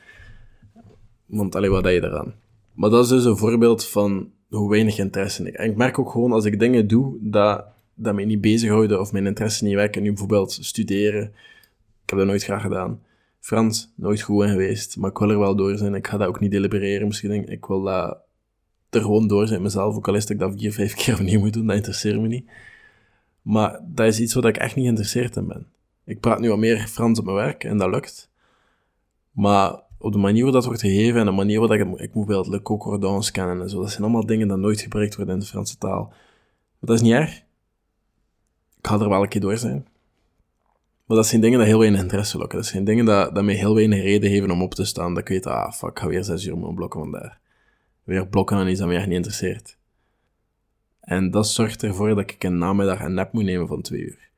Want 1.26 1.54
alleen 1.54 1.70
wat 1.70 1.84
heb 1.84 1.92
je 1.92 2.02
eraan? 2.02 2.34
Maar 2.72 2.90
dat 2.90 3.04
is 3.04 3.10
dus 3.10 3.24
een 3.24 3.36
voorbeeld 3.36 3.86
van 3.86 4.30
hoe 4.48 4.70
weinig 4.70 4.98
interesse 4.98 5.44
ik. 5.44 5.54
En 5.54 5.70
ik 5.70 5.76
merk 5.76 5.98
ook 5.98 6.10
gewoon, 6.10 6.32
als 6.32 6.44
ik 6.44 6.58
dingen 6.58 6.86
doe, 6.86 7.16
dat, 7.20 7.64
dat 7.94 8.14
mij 8.14 8.24
niet 8.24 8.40
bezighouden 8.40 9.00
of 9.00 9.12
mijn 9.12 9.26
interesse 9.26 9.64
niet 9.64 9.74
wekken. 9.74 10.02
Nu 10.02 10.08
bijvoorbeeld 10.08 10.58
studeren. 10.60 11.22
Ik 12.02 12.10
heb 12.10 12.18
dat 12.18 12.28
nooit 12.28 12.44
graag 12.44 12.62
gedaan 12.62 13.00
Frans, 13.44 13.92
nooit 13.96 14.22
goed 14.22 14.44
in 14.44 14.50
geweest, 14.50 14.96
maar 14.96 15.10
ik 15.10 15.18
wil 15.18 15.30
er 15.30 15.38
wel 15.38 15.56
door 15.56 15.76
zijn. 15.76 15.94
Ik 15.94 16.06
ga 16.06 16.16
dat 16.16 16.28
ook 16.28 16.40
niet 16.40 16.50
delibereren 16.50 17.06
misschien. 17.06 17.48
Ik 17.48 17.66
wil 17.66 17.82
dat 17.82 18.18
er 18.90 19.00
gewoon 19.00 19.26
door 19.26 19.46
zijn 19.46 19.62
mezelf, 19.62 19.96
ook 19.96 20.08
al 20.08 20.14
is 20.14 20.22
dat 20.22 20.30
ik 20.30 20.38
dat 20.38 20.52
vier, 20.56 20.72
vijf 20.72 20.94
keer 21.04 21.14
opnieuw 21.14 21.40
moet 21.40 21.52
doen, 21.52 21.66
dat 21.66 21.76
interesseert 21.76 22.20
me 22.20 22.26
niet. 22.26 22.50
Maar 23.42 23.80
dat 23.86 24.06
is 24.06 24.20
iets 24.20 24.34
waar 24.34 24.44
ik 24.44 24.56
echt 24.56 24.74
niet 24.74 24.84
geïnteresseerd 24.84 25.36
in 25.36 25.46
ben. 25.46 25.66
Ik 26.04 26.20
praat 26.20 26.38
nu 26.38 26.50
al 26.50 26.56
meer 26.56 26.78
Frans 26.78 27.18
op 27.18 27.24
mijn 27.24 27.36
werk 27.36 27.64
en 27.64 27.78
dat 27.78 27.90
lukt. 27.90 28.30
Maar 29.30 29.80
op 29.98 30.12
de 30.12 30.18
manier 30.18 30.42
waarop 30.42 30.60
dat 30.60 30.64
wordt 30.64 30.80
gegeven 30.80 31.20
en 31.20 31.26
de 31.26 31.32
manier 31.32 31.60
waarop 31.60 31.76
ik, 31.76 32.00
ik 32.00 32.14
moet 32.14 32.26
bijvoorbeeld 32.26 32.46
Le 32.46 32.62
Concordance 32.62 33.32
kennen 33.32 33.60
en 33.60 33.70
zo, 33.70 33.80
dat 33.80 33.90
zijn 33.90 34.02
allemaal 34.02 34.26
dingen 34.26 34.48
die 34.48 34.56
nooit 34.56 34.80
gebruikt 34.80 35.16
worden 35.16 35.34
in 35.34 35.40
de 35.40 35.46
Franse 35.46 35.78
taal. 35.78 36.04
Maar 36.08 36.16
dat 36.80 36.96
is 36.96 37.02
niet 37.02 37.12
erg. 37.12 37.36
Ik 38.78 38.86
ga 38.86 39.00
er 39.00 39.08
wel 39.08 39.22
een 39.22 39.28
keer 39.28 39.40
door 39.40 39.56
zijn. 39.56 39.86
Maar 41.04 41.16
dat 41.16 41.26
zijn 41.26 41.40
dingen 41.40 41.58
die 41.58 41.68
heel 41.68 41.78
weinig 41.78 42.00
interesse 42.00 42.38
lokken. 42.38 42.58
Dat 42.58 42.66
zijn 42.66 42.84
dingen 42.84 43.04
dat, 43.04 43.34
dat 43.34 43.44
mij 43.44 43.54
heel 43.54 43.74
weinig 43.74 44.02
reden 44.02 44.30
geven 44.30 44.50
om 44.50 44.62
op 44.62 44.74
te 44.74 44.84
staan. 44.84 45.14
Dat 45.14 45.22
ik 45.22 45.28
weet, 45.28 45.46
ah, 45.46 45.72
fuck, 45.72 45.90
ik 45.90 45.98
ga 45.98 46.06
weer 46.06 46.24
zes 46.24 46.44
uur 46.46 46.58
mijn 46.58 46.74
blokken 46.74 47.00
vandaag. 47.00 47.38
Weer 48.04 48.26
blokken 48.28 48.56
aan 48.56 48.68
iets 48.68 48.78
dat 48.78 48.88
mij 48.88 48.96
echt 48.96 49.06
niet 49.06 49.16
interesseert. 49.16 49.78
En 51.00 51.30
dat 51.30 51.48
zorgt 51.48 51.82
ervoor 51.82 52.08
dat 52.08 52.30
ik 52.30 52.44
een 52.44 52.58
namiddag 52.58 53.00
een 53.00 53.14
nap 53.14 53.32
moet 53.32 53.44
nemen 53.44 53.66
van 53.66 53.82
twee 53.82 54.00
uur. 54.00 54.30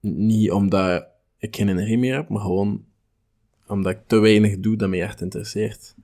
Niet 0.00 0.50
omdat 0.50 1.06
ik 1.38 1.56
geen 1.56 1.68
energie 1.68 1.98
meer 1.98 2.14
heb, 2.14 2.28
maar 2.28 2.40
gewoon 2.40 2.84
omdat 3.66 3.92
ik 3.92 4.00
te 4.06 4.18
weinig 4.18 4.58
doe 4.58 4.76
dat 4.76 4.88
mij 4.88 5.02
echt 5.02 5.20
interesseert. 5.20 5.94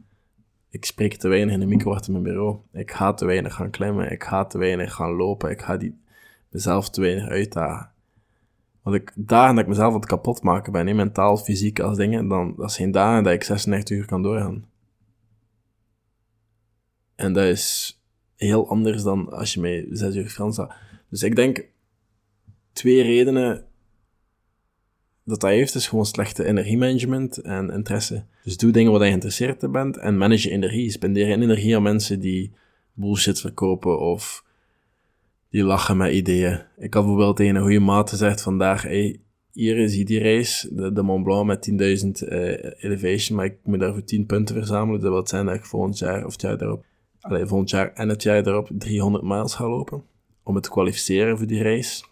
Ik 0.68 0.84
spreek 0.84 1.14
te 1.16 1.28
weinig 1.28 1.54
in 1.54 1.60
de 1.60 1.66
micro 1.66 1.92
achter 1.92 2.12
mijn 2.12 2.24
bureau. 2.24 2.58
Ik 2.72 2.90
ga 2.90 3.14
te 3.14 3.24
weinig 3.24 3.54
gaan 3.54 3.70
klimmen. 3.70 4.10
Ik 4.10 4.24
ga 4.24 4.44
te 4.44 4.58
weinig 4.58 4.94
gaan 4.94 5.12
lopen. 5.12 5.50
Ik 5.50 5.62
ga 5.62 5.76
die, 5.76 6.00
mezelf 6.48 6.90
te 6.90 7.00
weinig 7.00 7.28
uitdagen. 7.28 7.93
Want 8.84 8.96
ik, 8.96 9.12
dagen 9.14 9.54
dat 9.54 9.64
ik 9.64 9.70
mezelf 9.70 9.94
het 9.94 10.06
kapot 10.06 10.42
maken 10.42 10.72
ben, 10.72 10.96
mentaal, 10.96 11.36
fysiek 11.36 11.80
als 11.80 11.96
dingen, 11.96 12.28
dan 12.28 12.54
dat 12.56 12.72
zijn 12.72 12.90
dagen 12.90 13.22
dat 13.22 13.32
ik 13.32 13.42
96 13.42 13.96
uur 13.96 14.06
kan 14.06 14.22
doorgaan. 14.22 14.64
En 17.14 17.32
dat 17.32 17.44
is 17.44 17.98
heel 18.36 18.68
anders 18.68 19.02
dan 19.02 19.32
als 19.32 19.54
je 19.54 19.60
mij 19.60 19.86
6 19.90 20.14
uur 20.14 20.28
Frans 20.28 20.56
had. 20.56 20.72
Dus 21.08 21.22
ik 21.22 21.36
denk, 21.36 21.66
twee 22.72 23.02
redenen 23.02 23.66
dat 25.24 25.40
dat 25.40 25.50
heeft, 25.50 25.74
is 25.74 25.88
gewoon 25.88 26.06
slechte 26.06 26.44
energiemanagement 26.44 27.38
en 27.38 27.70
interesse. 27.70 28.24
Dus 28.42 28.56
doe 28.56 28.70
dingen 28.70 28.92
waar 28.92 29.00
je 29.00 29.06
geïnteresseerd 29.06 29.62
in 29.62 29.72
bent 29.72 29.96
en 29.96 30.16
manage 30.16 30.48
je 30.48 30.54
energie. 30.54 30.90
Spendeer 30.90 31.28
je 31.28 31.34
energie 31.34 31.76
aan 31.76 31.82
mensen 31.82 32.20
die 32.20 32.52
bullshit 32.92 33.40
verkopen 33.40 34.00
of 34.00 34.44
die 35.54 35.64
lachen 35.64 35.96
met 35.96 36.12
ideeën. 36.12 36.60
Ik 36.76 36.94
had 36.94 37.02
bijvoorbeeld 37.02 37.36
tegen 37.36 37.54
een 37.54 37.62
goede 37.62 37.80
maat 37.80 38.10
gezegd 38.10 38.42
vandaag, 38.42 38.82
hey, 38.82 39.20
hier 39.52 39.76
is 39.76 40.04
die 40.04 40.18
race, 40.20 40.74
de, 40.74 40.92
de 40.92 41.02
Mont 41.02 41.24
Blanc 41.24 41.46
met 41.46 41.70
10.000 41.70 42.28
uh, 42.28 42.56
elevation, 42.78 43.36
maar 43.36 43.44
ik 43.44 43.56
moet 43.62 43.80
daarvoor 43.80 44.04
10 44.04 44.26
punten 44.26 44.54
verzamelen. 44.54 45.00
Dat 45.00 45.12
wil 45.12 45.26
zijn 45.26 45.46
dat 45.46 45.54
ik 45.54 45.64
volgend 45.64 45.98
jaar 45.98 46.24
of 46.24 46.32
het 46.32 46.40
jaar 46.40 46.58
daarop, 46.58 46.84
allez, 47.20 47.48
volgend 47.48 47.70
jaar 47.70 47.92
en 47.92 48.08
het 48.08 48.22
jaar 48.22 48.42
daarop 48.42 48.70
300 48.78 49.24
miles 49.24 49.54
ga 49.54 49.68
lopen. 49.68 50.02
Om 50.42 50.54
het 50.54 50.64
te 50.64 50.70
kwalificeren 50.70 51.38
voor 51.38 51.46
die 51.46 51.62
race. 51.62 52.04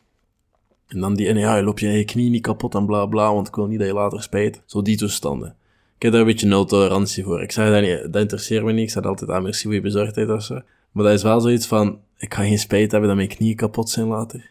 En 0.87 1.01
dan 1.01 1.15
die, 1.15 1.29
en 1.29 1.39
ja, 1.39 1.57
je 1.57 1.63
loopt 1.63 1.81
je, 1.81 1.89
je 1.89 2.05
knie 2.05 2.31
niet 2.31 2.43
kapot 2.43 2.75
en 2.75 2.87
bla 2.87 3.07
bla, 3.07 3.35
want 3.35 3.49
ik 3.49 3.55
wil 3.55 3.67
niet 3.67 3.79
dat 3.79 3.89
je 3.89 3.95
later 3.95 4.23
spijt. 4.23 4.63
Zo 4.67 4.83
die 4.83 4.97
toestanden. 4.97 5.57
Ik 5.97 6.03
heb 6.03 6.13
daar 6.13 6.21
een 6.21 6.27
beetje 6.27 6.47
nul 6.47 6.65
tolerantie 6.65 7.25
voor. 7.25 7.43
Ik 7.43 7.53
zeg 7.53 7.71
dat 7.71 7.83
niet, 7.83 8.13
dat 8.13 8.23
interesseert 8.23 8.65
me 8.65 8.73
niet. 8.73 8.83
Ik 8.83 8.91
zeg 8.91 9.05
altijd, 9.05 9.31
ah, 9.31 9.43
merci 9.43 9.65
voor 9.65 9.75
je 9.75 9.81
bezorgdheid 9.81 10.31
of 10.31 10.43
zo. 10.43 10.61
Maar 10.93 11.05
dat 11.05 11.13
is 11.13 11.23
wel 11.23 11.41
zoiets 11.41 11.67
van, 11.67 11.99
ik 12.23 12.35
ga 12.35 12.43
geen 12.43 12.59
spijt 12.59 12.91
hebben 12.91 13.09
dat 13.09 13.19
mijn 13.19 13.29
knieën 13.29 13.57
kapot 13.57 13.91
zijn 13.91 14.07
later. 14.07 14.51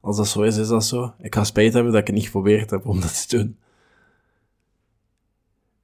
Als 0.00 0.16
dat 0.16 0.28
zo 0.28 0.42
is, 0.42 0.56
is 0.56 0.68
dat 0.68 0.84
zo. 0.84 1.12
Ik 1.20 1.34
ga 1.34 1.44
spijt 1.44 1.72
hebben 1.72 1.92
dat 1.92 2.00
ik 2.00 2.06
het 2.06 2.16
niet 2.16 2.24
geprobeerd 2.24 2.70
heb 2.70 2.86
om 2.86 3.00
dat 3.00 3.28
te 3.28 3.36
doen. 3.36 3.56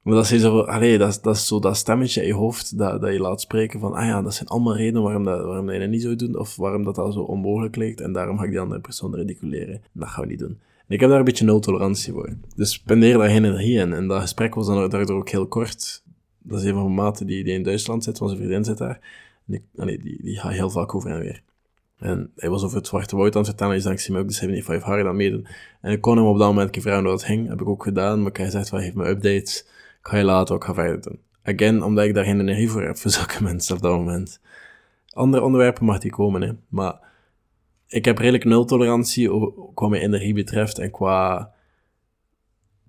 Maar 0.03 0.15
dat 0.15 0.31
is 0.31 0.41
zo, 0.41 0.61
allee, 0.61 0.99
dat, 0.99 1.19
dat 1.23 1.37
is 1.37 1.47
zo 1.47 1.61
dat 1.61 1.77
stemmetje 1.77 2.21
in 2.21 2.27
je 2.27 2.35
hoofd 2.35 2.79
dat, 2.79 3.01
dat 3.01 3.13
je 3.13 3.21
laat 3.21 3.41
spreken 3.41 3.81
van, 3.81 3.93
ah 3.93 4.07
ja, 4.07 4.23
dat 4.23 4.35
zijn 4.35 4.49
allemaal 4.49 4.77
redenen 4.77 5.03
waarom, 5.03 5.25
dat, 5.25 5.45
waarom 5.45 5.67
dat 5.67 5.75
je 5.75 5.81
dat 5.81 5.91
niet 5.91 6.03
zou 6.03 6.17
doen, 6.17 6.39
of 6.39 6.57
waarom 6.57 6.85
dat 6.85 6.99
al 6.99 7.13
zo 7.13 7.21
onmogelijk 7.21 7.77
lijkt, 7.77 8.01
en 8.01 8.13
daarom 8.13 8.39
ga 8.39 8.45
ik 8.45 8.51
die 8.51 8.61
andere 8.61 8.81
persoon 8.81 9.15
ridiculeren. 9.15 9.83
Dat 9.93 10.09
gaan 10.09 10.25
we 10.25 10.31
niet 10.31 10.39
doen. 10.39 10.59
En 10.87 10.95
ik 10.95 11.01
heb 11.01 11.09
daar 11.09 11.19
een 11.19 11.25
beetje 11.25 11.45
nul 11.45 11.61
tolerantie 11.61 12.13
voor. 12.13 12.37
Dus 12.57 12.73
spendeer 12.73 13.19
daar 13.19 13.29
geen 13.29 13.45
energie 13.45 13.79
in. 13.79 13.93
En 13.93 14.09
dat 14.09 14.21
gesprek 14.21 14.55
was 14.55 14.67
dan 14.67 14.91
daardoor 14.91 15.17
ook 15.17 15.29
heel 15.29 15.47
kort. 15.47 16.03
Dat 16.39 16.59
is 16.59 16.65
een 16.65 16.75
van 16.75 16.83
mijn 16.83 16.95
maten 16.95 17.27
die, 17.27 17.45
die 17.45 17.55
in 17.55 17.63
Duitsland 17.63 18.05
zit, 18.05 18.19
want 18.19 18.31
zijn 18.31 18.43
vriendin 18.43 18.65
zit 18.65 18.79
daar. 18.79 19.01
En 19.77 19.87
die, 19.87 20.23
die 20.23 20.39
gaat 20.39 20.53
heel 20.53 20.71
vaak 20.71 20.95
over 20.95 21.11
en 21.11 21.21
weer. 21.21 21.43
En 22.03 22.33
hij 22.37 22.51
was 22.51 22.63
over 22.63 22.77
het 22.77 22.87
Zwarte 22.87 23.17
Woud 23.17 23.33
aan 23.33 23.41
het 23.41 23.49
vertellen. 23.49 23.73
Hij 23.73 23.83
zei, 23.83 23.95
ik 23.95 24.01
zie 24.01 24.15
me 24.15 24.21
ook 24.21 24.29
de 24.29 24.35
75 24.35 24.89
hard 24.89 25.07
aan 25.07 25.17
meedoen. 25.17 25.47
En 25.81 25.93
ik 25.93 26.01
kon 26.01 26.17
hem 26.17 26.27
op 26.27 26.39
dat 26.39 26.49
moment 26.49 26.77
vragen 26.81 27.01
hoe 27.01 27.11
dat 27.11 27.25
ging. 27.25 27.49
Heb 27.49 27.61
ik 27.61 27.69
ook 27.69 27.83
gedaan. 27.83 28.23
Maar 28.23 28.33
hij 28.33 28.51
zegt, 28.51 28.71
heeft 28.71 28.95
me 28.95 29.09
updates. 29.09 29.61
Ik 30.01 30.09
ga 30.09 30.17
je 30.17 30.25
later 30.25 30.55
ook 30.55 30.65
gaan 30.65 30.75
verder 30.75 31.03
doen. 31.03 31.21
Again, 31.43 31.83
omdat 31.83 32.05
ik 32.05 32.15
daar 32.15 32.25
geen 32.25 32.41
energie 32.41 32.71
voor 32.71 32.83
heb 32.83 32.97
voor 33.01 33.11
zulke 33.11 33.43
mensen 33.43 33.77
op 33.77 33.83
dat 33.83 33.97
moment. 33.97 34.41
Andere 35.13 35.43
onderwerpen 35.43 35.85
mag 35.85 35.99
die 35.99 36.11
komen, 36.11 36.43
hè. 36.43 36.53
Maar 36.69 37.01
ik 37.87 38.05
heb 38.05 38.19
redelijk 38.19 38.45
nul 38.45 38.65
tolerantie 38.65 39.31
qua 39.75 39.89
mijn 39.89 40.03
energie 40.03 40.35
betreft. 40.35 40.79
En 40.79 40.91
qua... 40.91 41.53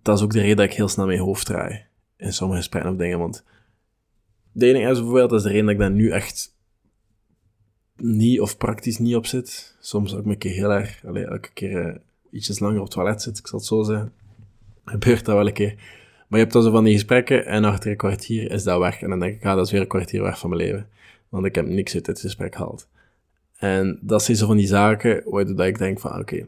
Dat 0.02 0.18
is 0.18 0.24
ook 0.24 0.32
de 0.32 0.40
reden 0.40 0.58
dat 0.58 0.66
ik 0.66 0.74
heel 0.74 0.88
snel 0.88 1.06
mijn 1.06 1.20
hoofd 1.20 1.46
draai. 1.46 1.86
In 2.18 2.34
sommige 2.34 2.60
gesprekken 2.60 2.92
of 2.92 2.98
dingen. 2.98 3.20
Want 3.20 3.44
de 4.54 4.68
is 4.68 4.98
bijvoorbeeld, 4.98 5.32
is 5.32 5.42
de 5.42 5.50
reden 5.50 5.66
dat 5.66 5.74
ik 5.74 5.80
daar 5.80 5.92
nu 5.92 6.10
echt 6.10 6.56
niet 7.96 8.40
of 8.40 8.58
praktisch 8.58 8.98
niet 8.98 9.16
op 9.16 9.26
zit. 9.26 9.76
Soms 9.80 10.16
ook 10.16 10.26
een 10.26 10.38
keer 10.38 10.54
heel 10.54 10.72
erg, 10.72 11.06
allee, 11.06 11.26
elke 11.26 11.50
keer 11.54 11.88
uh, 11.88 11.96
ietsjes 12.32 12.60
langer 12.60 12.78
op 12.78 12.84
het 12.84 12.94
toilet 12.94 13.22
zit, 13.22 13.38
ik 13.38 13.48
zal 13.48 13.60
het 13.60 13.68
zo 13.68 13.84
zeggen. 13.84 14.14
Gebeurt 14.86 15.26
dat 15.26 15.36
wel 15.36 15.48
een 15.48 15.54
keer. 15.54 15.74
Maar 16.28 16.40
je 16.42 16.48
hebt 16.48 16.54
dan 16.54 16.64
zo 16.64 16.72
van 16.72 16.84
die 16.84 16.94
gesprekken 16.94 17.46
en 17.46 17.64
achter 17.64 17.92
een 17.92 17.98
kwartier 17.98 18.52
is 18.52 18.64
dat 18.64 18.80
weg. 18.80 19.02
En 19.02 19.10
dan 19.10 19.20
denk 19.20 19.36
ik, 19.36 19.46
ah, 19.46 19.56
dat 19.56 19.66
is 19.66 19.72
weer 19.72 19.82
een 19.82 19.88
kwartier 19.88 20.22
weg 20.22 20.40
van 20.40 20.50
mijn 20.50 20.62
leven. 20.62 20.88
Want 21.30 21.46
ik 21.46 21.56
heb 21.56 21.66
niks 21.66 21.94
uit 21.94 22.06
dit 22.06 22.20
gesprek 22.20 22.56
gehaald. 22.56 22.88
En 23.58 24.00
dat 24.02 24.24
zijn 24.24 24.38
zo 24.38 24.46
van 24.46 24.58
die 24.58 24.68
zaken 24.68 25.22
waardoor 25.26 25.66
ik 25.66 25.78
denk 25.78 26.00
van, 26.00 26.12
oké, 26.12 26.20
okay, 26.20 26.48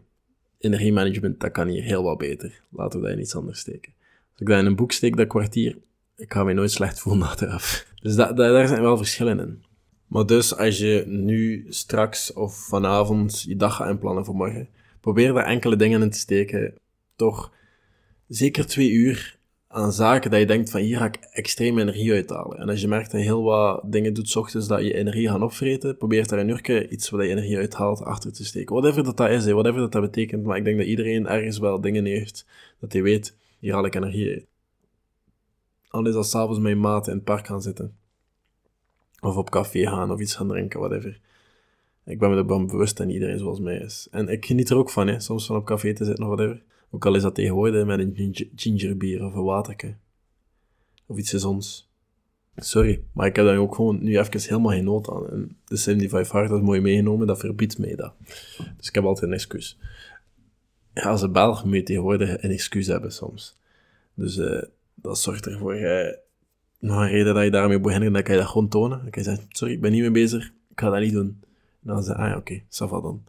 energiemanagement, 0.60 1.40
dat 1.40 1.52
kan 1.52 1.68
hier 1.68 1.84
heel 1.84 2.04
wat 2.04 2.18
beter. 2.18 2.62
Laten 2.70 3.00
we 3.00 3.06
dat 3.06 3.16
in 3.16 3.22
iets 3.22 3.36
anders 3.36 3.60
steken. 3.60 3.94
Als 4.32 4.42
ik 4.42 4.48
dat 4.48 4.60
in 4.60 4.66
een 4.66 4.76
boek 4.76 4.92
steek, 4.92 5.18
dat 5.18 5.28
kwartier, 5.28 5.78
ik 6.16 6.34
ga 6.34 6.44
me 6.44 6.54
nooit 6.54 6.72
slecht 6.72 7.00
voelen 7.00 7.28
achteraf. 7.28 7.86
Dus 8.02 8.16
dat, 8.16 8.38
daar 8.38 8.68
zijn 8.68 8.82
wel 8.82 8.98
verschillen 8.98 9.40
in. 9.40 9.64
Maar 10.08 10.26
dus, 10.26 10.58
als 10.58 10.78
je 10.78 11.04
nu 11.08 11.66
straks 11.70 12.34
of 12.34 12.56
vanavond 12.56 13.42
je 13.42 13.56
dag 13.56 13.76
gaat 13.76 13.90
inplannen 13.90 14.26
voor 14.26 14.36
morgen, 14.36 14.70
probeer 15.02 15.34
daar 15.34 15.46
enkele 15.46 15.76
dingen 15.76 16.02
in 16.02 16.10
te 16.10 16.18
steken. 16.18 16.74
Toch 17.16 17.52
zeker 18.28 18.66
twee 18.66 18.92
uur 18.92 19.40
aan 19.68 19.94
zaken 19.94 20.32
dat 20.32 20.40
je 20.40 20.46
denkt 20.46 20.70
van 20.70 20.82
hier 20.82 20.98
ga 20.98 21.06
ik 21.06 21.16
extreem 21.16 21.80
energie 21.80 22.12
uithalen. 22.12 22.58
En 22.58 22.70
als 22.70 22.82
je 22.82 22.88
merkt 22.88 23.12
dat 23.12 23.22
heel 23.22 23.44
wat 23.44 23.82
dingen 23.86 24.14
doet 24.14 24.30
s 24.30 24.36
ochtends 24.36 24.68
dat 24.68 24.82
je 24.82 24.94
energie 24.94 25.30
gaan 25.30 25.44
opvreten, 25.44 25.98
probeer 25.98 26.28
daar 26.28 26.40
een 26.40 26.50
uurtje 26.50 26.90
iets 26.90 27.10
waar 27.10 27.24
je 27.24 27.30
energie 27.30 27.58
uithaalt 27.58 28.02
achter 28.02 28.34
te 28.34 28.46
steken. 28.46 28.76
Whatever 28.76 29.04
dat 29.04 29.18
dat 29.18 29.30
is, 29.30 29.46
whatever 29.46 29.80
dat 29.80 29.92
dat 29.92 30.02
betekent. 30.02 30.44
Maar 30.44 30.58
ik 30.58 30.64
denk 30.64 30.78
dat 30.78 30.88
iedereen 30.88 31.28
ergens 31.28 31.58
wel 31.58 31.82
dingen 31.82 32.06
heeft 32.06 32.46
dat 32.80 32.94
hij 32.94 33.02
weet, 33.02 33.36
hier 33.60 33.74
haal 33.74 33.86
ik 33.86 33.96
energie 33.96 34.30
uit. 34.34 34.55
Al 35.96 36.08
is 36.08 36.14
dat 36.14 36.28
s'avonds 36.28 36.60
met 36.60 36.72
je 36.72 36.78
maat 36.78 37.08
in 37.08 37.14
het 37.14 37.24
park 37.24 37.48
gaan 37.48 37.62
zitten 37.62 37.96
of 39.22 39.38
op 39.38 39.50
café 39.50 39.88
gaan 39.88 40.12
of 40.12 40.20
iets 40.20 40.36
gaan 40.36 40.48
drinken, 40.48 40.80
whatever. 40.80 41.20
Ik 42.06 42.20
ben 42.20 42.30
me 42.30 42.38
ervan 42.38 42.68
bewust 42.68 42.98
dat 42.98 43.10
iedereen 43.10 43.40
zoals 43.40 43.60
mij 43.60 43.78
is. 43.78 44.08
En 44.12 44.28
ik 44.28 44.46
geniet 44.46 44.70
er 44.70 44.78
ook 44.78 44.90
van, 44.90 45.08
hè. 45.08 45.20
soms 45.20 45.46
van 45.46 45.56
op 45.56 45.66
café 45.66 45.94
te 45.94 46.06
zitten 46.06 46.24
of 46.24 46.36
whatever. 46.36 46.64
Ook 46.90 47.06
al 47.06 47.16
is 47.16 47.22
dat 47.22 47.36
tegenwoordig 47.36 47.86
met 47.86 48.00
een 48.00 48.50
ginger, 48.56 48.98
beer 48.98 49.26
of 49.26 49.34
een 49.34 49.44
waterke. 49.44 49.96
Of 51.06 51.18
iets 51.18 51.30
gezonds. 51.30 51.90
Sorry, 52.56 53.04
maar 53.12 53.28
ik 53.28 53.36
heb 53.36 53.46
daar 53.46 53.58
ook 53.58 53.76
gewoon 53.76 54.04
nu 54.04 54.20
even 54.20 54.42
helemaal 54.42 54.72
geen 54.72 54.84
nood 54.84 55.10
aan. 55.10 55.30
En 55.30 55.58
de 55.66 55.78
75 55.78 56.32
hard 56.32 56.50
dat 56.50 56.62
mooi 56.62 56.82
meegenomen, 56.82 57.28
dat 57.28 57.40
verbiedt 57.40 57.78
mij 57.78 57.96
dat. 57.96 58.14
Dus 58.78 58.88
ik 58.88 58.96
heb 58.96 59.04
altijd 59.04 59.28
een 59.28 59.34
excuus. 59.34 59.78
Als 60.94 61.22
een 61.22 61.32
Belg 61.32 61.66
moet 61.66 61.76
je 61.76 61.84
tegenwoordig 61.84 62.44
een 62.44 62.52
excuus 62.52 62.88
hebben 62.88 63.12
soms. 63.12 63.56
Dus 64.14 64.38
uh, 64.38 64.62
dat 64.96 65.20
zorgt 65.20 65.46
ervoor, 65.46 65.76
uh, 65.76 66.14
nog 66.80 67.00
een 67.00 67.08
reden 67.08 67.34
dat 67.34 67.44
je 67.44 67.52
daarmee 67.52 67.80
beginnen, 67.80 68.14
dan 68.14 68.24
kan 68.24 68.34
je 68.34 68.40
dat 68.40 68.50
gewoon 68.50 68.68
tonen. 68.68 69.02
Dan 69.02 69.10
kan 69.10 69.24
je 69.24 69.30
zeggen, 69.30 69.46
sorry, 69.50 69.74
ik 69.74 69.82
ben 69.82 69.92
niet 69.92 70.02
mee 70.02 70.12
bezig, 70.12 70.46
ik 70.46 70.80
ga 70.80 70.90
dat 70.90 71.00
niet 71.00 71.14
doen. 71.14 71.40
En 71.82 71.94
dan 71.94 72.04
zeg 72.04 72.16
je, 72.16 72.22
ah 72.22 72.30
ja, 72.30 72.38
oké, 72.38 72.64
okay, 72.78 73.02
dan. 73.02 73.24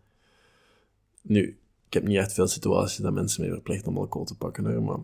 Nu, 1.22 1.58
ik 1.86 1.94
heb 1.94 2.06
niet 2.06 2.16
echt 2.16 2.32
veel 2.32 2.46
situaties 2.46 2.98
dat 2.98 3.12
mensen 3.12 3.40
mij 3.40 3.50
verplichten 3.50 3.88
om 3.88 3.98
alcohol 3.98 4.26
te 4.26 4.36
pakken, 4.36 4.84
maar... 4.84 4.98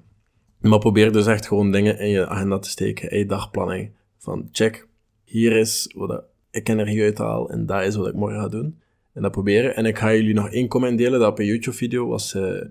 Maar 0.58 0.78
probeer 0.78 1.12
dus 1.12 1.26
echt 1.26 1.46
gewoon 1.46 1.72
dingen 1.72 1.98
in 1.98 2.08
je 2.08 2.28
agenda 2.28 2.58
te 2.58 2.68
steken, 2.68 3.10
in 3.10 3.18
je 3.18 3.26
dagplanning. 3.26 3.90
Van, 4.18 4.48
check, 4.52 4.88
hier 5.24 5.56
is 5.56 5.92
wat 5.96 6.24
ik 6.50 6.68
energie 6.68 7.02
uithaal 7.02 7.50
en 7.50 7.66
dat 7.66 7.82
is 7.82 7.96
wat 7.96 8.06
ik 8.06 8.14
morgen 8.14 8.40
ga 8.40 8.48
doen. 8.48 8.80
En 9.12 9.22
dat 9.22 9.30
proberen. 9.30 9.76
En 9.76 9.86
ik 9.86 9.98
ga 9.98 10.14
jullie 10.14 10.34
nog 10.34 10.50
één 10.50 10.68
comment 10.68 10.98
delen 10.98 11.20
dat 11.20 11.30
op 11.30 11.38
een 11.38 11.46
YouTube-video 11.46 12.06
was, 12.06 12.34
uh, 12.34 12.62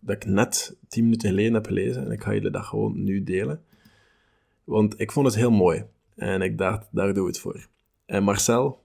dat 0.00 0.16
ik 0.16 0.24
net 0.24 0.76
10 0.88 1.04
minuten 1.04 1.28
geleden 1.28 1.54
heb 1.54 1.66
gelezen. 1.66 2.04
En 2.04 2.10
ik 2.10 2.22
ga 2.22 2.32
jullie 2.32 2.50
dat 2.50 2.64
gewoon 2.64 3.04
nu 3.04 3.22
delen. 3.22 3.62
Want 4.64 5.00
ik 5.00 5.12
vond 5.12 5.26
het 5.26 5.34
heel 5.34 5.50
mooi. 5.50 5.84
En 6.14 6.42
ik 6.42 6.58
dacht, 6.58 6.88
daar 6.90 7.14
doe 7.14 7.28
ik 7.28 7.34
het 7.34 7.42
voor. 7.42 7.66
En 8.06 8.22
Marcel, 8.22 8.84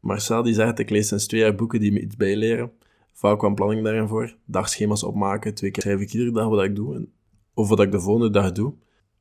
Marcel 0.00 0.42
die 0.42 0.54
zegt, 0.54 0.78
ik 0.78 0.90
lees 0.90 1.08
sinds 1.08 1.26
twee 1.26 1.40
jaar 1.40 1.54
boeken 1.54 1.80
die 1.80 1.92
me 1.92 2.00
iets 2.00 2.16
bijleren. 2.16 2.72
Vaak 3.12 3.38
kwam 3.38 3.54
planning 3.54 3.84
daarin 3.84 4.08
voor. 4.08 4.36
Dagschema's 4.44 5.02
opmaken. 5.02 5.54
Twee 5.54 5.70
keer 5.70 5.82
schrijf 5.82 6.00
ik 6.00 6.12
iedere 6.12 6.32
dag 6.32 6.48
wat 6.48 6.64
ik 6.64 6.76
doe. 6.76 7.08
Of 7.54 7.68
wat 7.68 7.80
ik 7.80 7.92
de 7.92 8.00
volgende 8.00 8.30
dag 8.30 8.52
doe. 8.52 8.74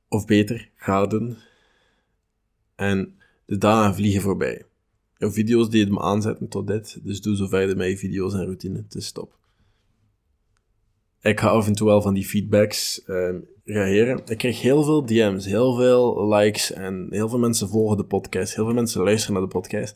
Of 0.07 0.25
beter, 0.25 0.69
ga 0.75 1.05
doen. 1.05 1.37
En 2.75 3.15
de 3.45 3.57
dagen 3.57 3.95
vliegen 3.95 4.21
voorbij. 4.21 4.65
video's 5.17 5.69
die 5.69 5.91
me 5.91 5.99
aanzetten 5.99 6.47
tot 6.47 6.67
dit. 6.67 6.99
Dus 7.03 7.21
doe 7.21 7.35
zo 7.35 7.47
verder 7.47 7.77
met 7.77 7.89
je 7.89 7.97
video's 7.97 8.33
en 8.33 8.43
routine. 8.43 8.77
Het 8.77 8.95
is 8.95 9.11
top. 9.11 9.37
Ik 11.23 11.39
ga 11.39 11.47
af 11.47 11.67
en 11.67 11.73
toe 11.73 11.87
wel 11.87 12.01
van 12.01 12.13
die 12.13 12.25
feedbacks 12.25 13.03
uh, 13.07 13.29
reageren. 13.65 14.21
Ik 14.25 14.37
krijg 14.37 14.61
heel 14.61 14.83
veel 14.83 15.05
DM's, 15.05 15.45
heel 15.45 15.75
veel 15.75 16.27
likes 16.27 16.71
en 16.71 17.07
heel 17.09 17.29
veel 17.29 17.39
mensen 17.39 17.69
volgen 17.69 17.97
de 17.97 18.05
podcast. 18.05 18.55
Heel 18.55 18.65
veel 18.65 18.73
mensen 18.73 19.03
luisteren 19.03 19.33
naar 19.33 19.49
de 19.49 19.57
podcast. 19.59 19.95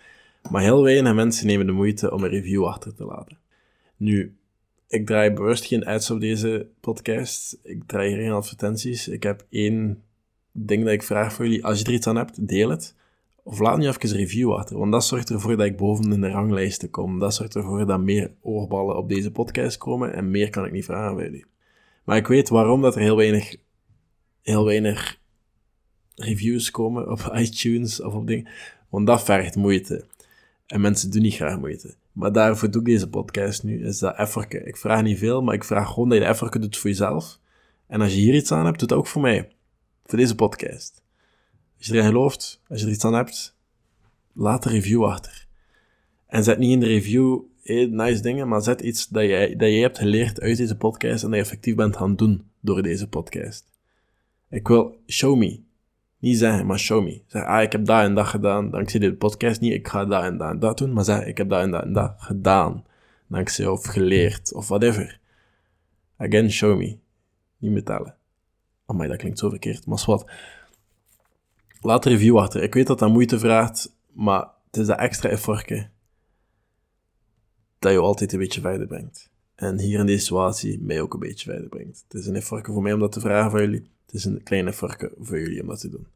Maar 0.49 0.61
heel 0.61 0.83
weinig 0.83 1.13
mensen 1.13 1.47
nemen 1.47 1.65
de 1.65 1.71
moeite 1.71 2.11
om 2.11 2.23
een 2.23 2.29
review 2.29 2.65
achter 2.65 2.95
te 2.95 3.05
laten. 3.05 3.37
Nu, 3.97 4.35
ik 4.87 5.05
draai 5.05 5.31
bewust 5.31 5.65
geen 5.65 5.85
ads 5.85 6.11
op 6.11 6.19
deze 6.19 6.67
podcast. 6.79 7.57
Ik 7.63 7.83
draai 7.85 8.15
geen 8.15 8.31
advertenties. 8.31 9.07
Ik 9.07 9.23
heb 9.23 9.45
één 9.49 10.03
ding 10.51 10.83
dat 10.83 10.93
ik 10.93 11.03
vraag 11.03 11.33
voor 11.33 11.45
jullie. 11.45 11.65
Als 11.65 11.79
je 11.79 11.85
er 11.85 11.93
iets 11.93 12.07
aan 12.07 12.15
hebt, 12.15 12.47
deel 12.47 12.69
het. 12.69 12.95
Of 13.47 13.59
laat 13.59 13.77
nu 13.77 13.87
even 13.87 14.09
review 14.09 14.53
achter, 14.53 14.77
want 14.77 14.91
dat 14.91 15.05
zorgt 15.05 15.29
ervoor 15.29 15.57
dat 15.57 15.65
ik 15.65 15.77
boven 15.77 16.11
in 16.11 16.21
de 16.21 16.29
ranglijsten 16.29 16.89
kom. 16.89 17.19
Dat 17.19 17.33
zorgt 17.33 17.55
ervoor 17.55 17.85
dat 17.85 17.99
meer 17.99 18.31
oorballen 18.41 18.97
op 18.97 19.09
deze 19.09 19.31
podcast 19.31 19.77
komen 19.77 20.13
en 20.13 20.31
meer 20.31 20.49
kan 20.49 20.65
ik 20.65 20.71
niet 20.71 20.85
vragen 20.85 21.15
bij 21.15 21.25
jullie. 21.25 21.45
Maar 22.03 22.17
ik 22.17 22.27
weet 22.27 22.49
waarom 22.49 22.81
dat 22.81 22.95
er 22.95 23.01
heel 23.01 23.15
weinig, 23.15 23.55
heel 24.41 24.65
weinig 24.65 25.19
reviews 26.15 26.71
komen 26.71 27.11
op 27.11 27.31
iTunes 27.43 28.01
of 28.01 28.13
op 28.13 28.27
dingen. 28.27 28.49
Want 28.89 29.07
dat 29.07 29.23
vergt 29.23 29.55
moeite. 29.55 30.05
En 30.65 30.81
mensen 30.81 31.11
doen 31.11 31.21
niet 31.21 31.35
graag 31.35 31.59
moeite. 31.59 31.95
Maar 32.11 32.31
daarvoor 32.31 32.71
doe 32.71 32.81
ik 32.81 32.87
deze 32.87 33.09
podcast 33.09 33.63
nu, 33.63 33.85
is 33.85 33.99
dat 33.99 34.15
efferke. 34.15 34.63
Ik 34.63 34.77
vraag 34.77 35.01
niet 35.01 35.17
veel, 35.17 35.41
maar 35.41 35.55
ik 35.55 35.63
vraag 35.63 35.87
gewoon 35.93 36.09
dat 36.09 36.17
je 36.17 36.25
efferke 36.25 36.59
doet 36.59 36.77
voor 36.77 36.89
jezelf. 36.89 37.39
En 37.87 38.01
als 38.01 38.13
je 38.13 38.19
hier 38.19 38.35
iets 38.35 38.51
aan 38.51 38.65
hebt, 38.65 38.79
doe 38.79 38.87
het 38.87 38.97
ook 38.97 39.07
voor 39.07 39.21
mij. 39.21 39.51
Voor 40.05 40.17
deze 40.17 40.35
podcast. 40.35 41.05
Als 41.77 41.87
je 41.87 41.93
erin 41.93 42.05
gelooft, 42.05 42.61
als 42.67 42.79
je 42.79 42.85
er 42.85 42.91
iets 42.91 43.05
aan 43.05 43.13
hebt, 43.13 43.55
laat 44.33 44.65
een 44.65 44.71
review 44.71 45.05
achter. 45.05 45.47
En 46.27 46.43
zet 46.43 46.57
niet 46.57 46.71
in 46.71 46.79
de 46.79 46.85
review 46.85 47.39
nice 47.89 48.21
dingen, 48.21 48.47
maar 48.47 48.61
zet 48.61 48.81
iets 48.81 49.07
dat 49.07 49.23
jij, 49.23 49.55
dat 49.55 49.69
jij 49.69 49.79
hebt 49.79 49.97
geleerd 49.97 50.41
uit 50.41 50.57
deze 50.57 50.77
podcast 50.77 51.23
en 51.23 51.29
dat 51.29 51.39
je 51.39 51.45
effectief 51.45 51.75
bent 51.75 51.97
gaan 51.97 52.15
doen 52.15 52.49
door 52.59 52.81
deze 52.81 53.07
podcast. 53.07 53.65
Ik 54.49 54.67
wil 54.67 54.99
show 55.07 55.37
me. 55.37 55.59
Niet 56.19 56.37
zeggen, 56.37 56.65
maar 56.65 56.79
show 56.79 57.03
me. 57.03 57.21
Zeg, 57.27 57.43
ah, 57.43 57.61
ik 57.61 57.71
heb 57.71 57.85
dat 57.85 58.03
en 58.03 58.15
dat 58.15 58.27
gedaan. 58.27 58.71
Dankzij 58.71 58.99
deze 58.99 59.13
podcast 59.13 59.61
niet, 59.61 59.73
ik 59.73 59.87
ga 59.87 60.05
dat 60.05 60.23
en 60.23 60.37
dat 60.37 60.49
en 60.49 60.59
dat 60.59 60.77
doen. 60.77 60.93
Maar 60.93 61.03
zeg, 61.03 61.25
ik 61.25 61.37
heb 61.37 61.49
dat 61.49 61.61
en 61.61 61.71
dat 61.71 61.83
en 61.83 61.93
dat 61.93 62.13
gedaan. 62.17 62.85
Dankzij 63.27 63.67
of 63.67 63.85
geleerd, 63.85 64.53
of 64.53 64.67
whatever. 64.67 65.19
Again, 66.17 66.51
show 66.51 66.77
me. 66.77 66.97
Niet 67.57 67.71
metalen. 67.71 68.15
Oh 68.85 68.97
my, 68.97 69.07
dat 69.07 69.17
klinkt 69.17 69.39
zo 69.39 69.49
verkeerd, 69.49 69.85
maar 69.85 70.03
wat. 70.05 70.31
Laat 71.87 72.05
een 72.05 72.11
review 72.11 72.37
achter. 72.37 72.63
Ik 72.63 72.73
weet 72.73 72.87
dat 72.87 72.99
dat 72.99 73.09
moeite 73.09 73.39
vraagt, 73.39 73.95
maar 74.13 74.47
het 74.65 74.77
is 74.77 74.87
dat 74.87 74.99
extra 74.99 75.29
effortje 75.29 75.89
dat 77.79 77.91
je 77.91 77.97
altijd 77.97 78.33
een 78.33 78.39
beetje 78.39 78.61
verder 78.61 78.87
brengt. 78.87 79.29
En 79.55 79.79
hier 79.79 79.99
in 79.99 80.05
deze 80.05 80.23
situatie 80.23 80.81
mij 80.81 81.01
ook 81.01 81.13
een 81.13 81.19
beetje 81.19 81.51
verder 81.51 81.69
brengt. 81.69 82.03
Het 82.07 82.21
is 82.21 82.27
een 82.27 82.35
effortje 82.35 82.73
voor 82.73 82.81
mij 82.81 82.93
om 82.93 82.99
dat 82.99 83.11
te 83.11 83.19
vragen 83.19 83.51
van 83.51 83.61
jullie. 83.61 83.91
Het 84.05 84.15
is 84.15 84.25
een 84.25 84.43
klein 84.43 84.67
effortje 84.67 85.11
voor 85.19 85.39
jullie 85.39 85.61
om 85.61 85.67
dat 85.67 85.79
te 85.79 85.89
doen. 85.89 86.07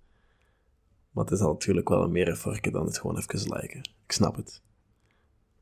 Maar 1.12 1.24
het 1.24 1.34
is 1.34 1.40
natuurlijk 1.40 1.90
wel 1.90 2.04
een 2.04 2.12
meer 2.12 2.28
effortje 2.28 2.72
dan 2.72 2.86
het 2.86 2.98
gewoon 3.00 3.18
even 3.18 3.56
liken. 3.60 3.80
Ik 4.06 4.12
snap 4.12 4.36
het. 4.36 4.62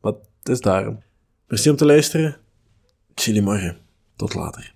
Maar 0.01 0.13
het 0.13 0.49
is 0.49 0.61
daarom. 0.61 1.03
Merci 1.47 1.69
om 1.69 1.75
te 1.75 1.85
luisteren. 1.85 2.37
Chill 3.13 3.41
morgen. 3.41 3.77
Tot 4.15 4.33
later. 4.33 4.75